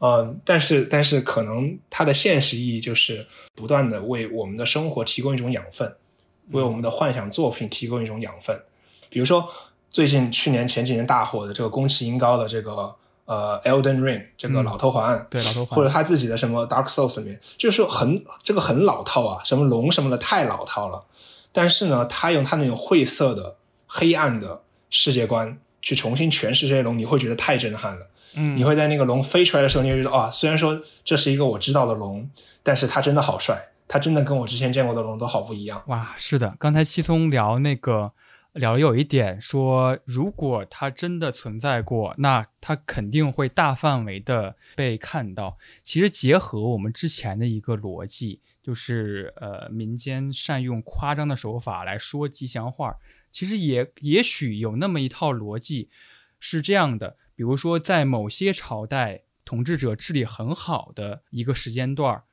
[0.00, 3.24] 嗯，但是但是可能它的现实意义就是
[3.54, 5.94] 不断的为我们的生活提供一种养分，
[6.50, 8.60] 为我们的幻想作品提供一种养分。
[9.08, 9.48] 比如说
[9.90, 12.94] 最近去年前几年大火的这个宫崎英高的这个
[13.26, 21.04] 呃《Elden Ring》这个嗯老头环，对老头环或者他自己的什么《Dark Souls》里面，就是说很这个很老套啊，什么龙什么的太老套了。
[21.52, 23.56] 但是呢，他用他那种晦涩的、
[23.86, 28.08] 黑暗的世界观去重新诠释这些龙，你会觉得太震撼了。
[28.34, 32.28] 嗯，你会在那个龙飞出来的时候，你会觉得啊，虽然说这是一个我知道的龙，
[32.64, 35.82] 但是它真的好帅，它真的跟我之前见过的龙都好不一样。
[35.88, 38.12] 哇，是的，刚才七聪聊那个
[38.52, 45.58] 聊有一点说，如果它真的存在过，那它肯定会大范围的被看到。
[45.82, 52.96] 其实结合我们之前的一个逻辑，就是呃，民间善用夸张的手法来说吉祥话，
[53.30, 55.90] 其实也也许有那么一套逻辑
[56.38, 57.16] 是这样的。
[57.36, 62.24] 比如说，在某些朝代，统治者治理很好的一个时间段儿。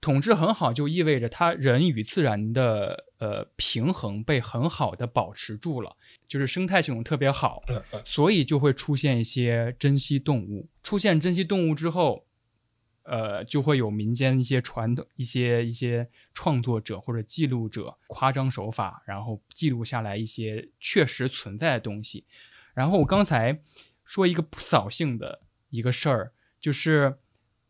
[0.00, 5.96] 统治很好，就意味着他人与自然的呃平衡被很好的保持住了，
[6.28, 7.62] 就是生态系统特别好，
[8.04, 10.68] 所以就会出现一些珍稀动物。
[10.84, 12.24] 出现珍稀动物之后，
[13.02, 22.24] 呃，就会有民间一些传统、一些一些创作者或者记录者夸张手法，然后记录下来一些确实存在的东西。
[22.72, 23.60] 然后我刚才
[24.04, 27.18] 说一个不扫兴的一个事儿，就是。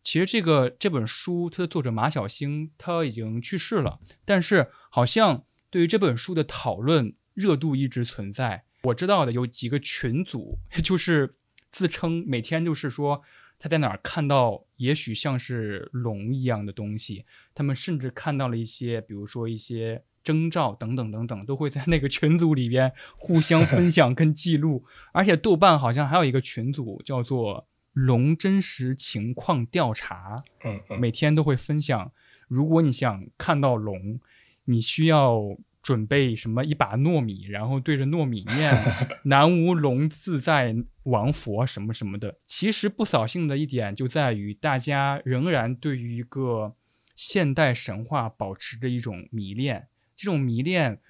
[0.03, 8.65] 其实这个这本书，它的作者马晓星他已经去世了，但是好像对于这本书的讨论热度一直存在。
[8.85, 11.35] 我知道的有几个群组，就是
[11.69, 13.23] 自称每天就是说
[13.59, 24.87] 他在哪儿看到也许像是龙一样的东西，他们甚至看到了一些，比如说一些征兆等等等等，都会在那个群组里边互相分享跟记录。
[25.13, 27.69] 而且豆瓣好像还有一个群组叫做。
[28.07, 32.13] 龙真实情况调查，嗯嗯，每天都会分享。
[32.47, 34.21] 如果你想看到龙，
[34.67, 35.41] 你需要
[35.83, 36.65] 准备什么？
[36.65, 38.73] 一把糯米，然后对着糯米念
[39.25, 42.39] “南无龙自在王佛”什么什么的。
[42.47, 46.77] 其实不扫兴的一点就在于，大家仍然对于一个
[47.17, 49.89] 现代神话保持着一种迷恋。
[50.15, 51.01] 这种迷恋，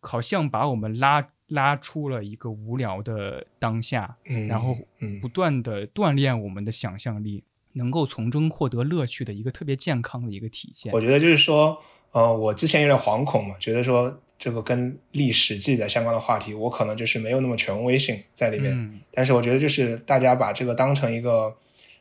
[0.00, 1.28] 好像把我们拉。
[1.48, 4.16] 拉出了一个无聊的当下，
[4.48, 4.76] 然后
[5.22, 7.44] 不断的锻炼我们的想象力，
[7.74, 10.92] 能够从中获得乐趣的一个特别健康的一个体现。
[10.92, 19.00] 我觉得就是说，呃，我之前有点惶恐嘛，觉得说这个跟历史记载相关的话题，我可能就是没有那么权威性在里面。
[19.12, 21.56] 但是我觉得就是大家把这个当成一个，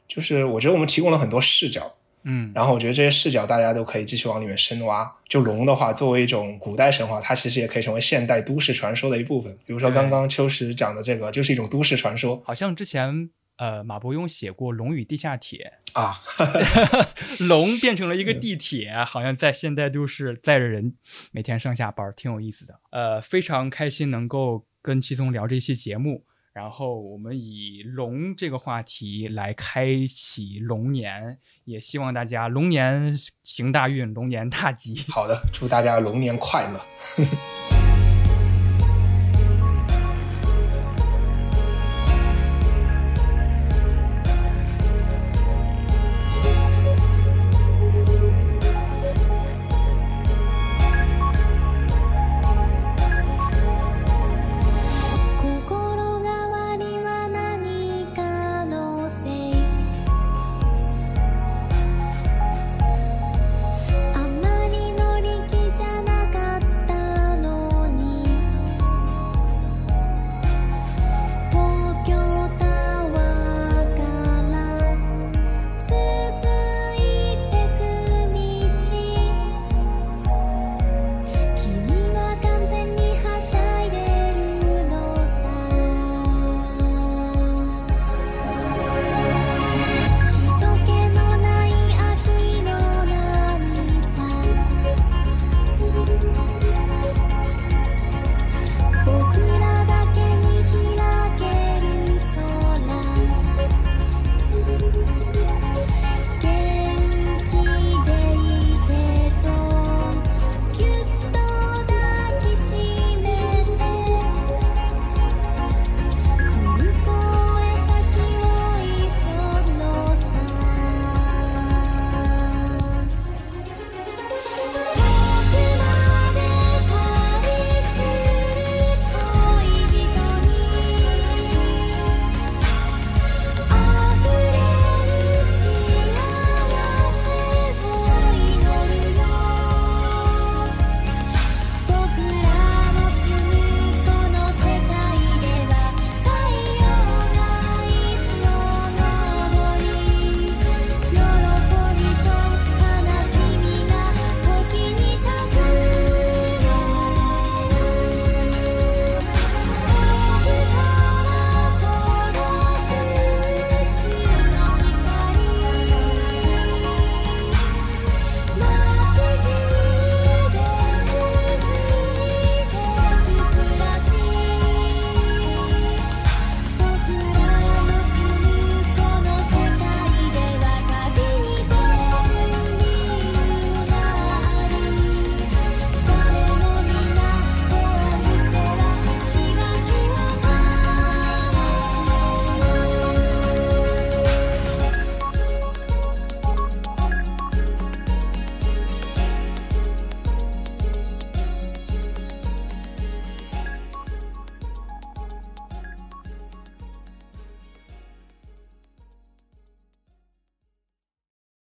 [0.07, 1.93] 就是我觉得我们提供了很多视角。
[2.25, 5.15] 嗯，然后我觉得这些视角大家都可以继续往里面深挖。
[5.27, 9.55] 就龙的话，作为一种古代神话，它其实也可以成为现代都市传说的一部分。
[9.65, 12.41] 比如说刚刚秋实讲的这个，就是一种都市传说。
[12.43, 16.19] 好像之前呃马伯庸写过《龙与地下铁》啊，
[17.47, 20.95] 龙变成了一个地铁，好像在现代都市载着人
[21.31, 22.79] 每天上下班，挺有意思的。
[22.91, 26.23] 呃，非常开心能够跟七松聊这期节目。
[26.55, 33.13] 然后我们以龙这个话题来开启龙年，也希望大家龙年
[33.43, 35.03] 行大运，龙年大吉。
[35.09, 36.79] 好的，祝大家龙年快乐。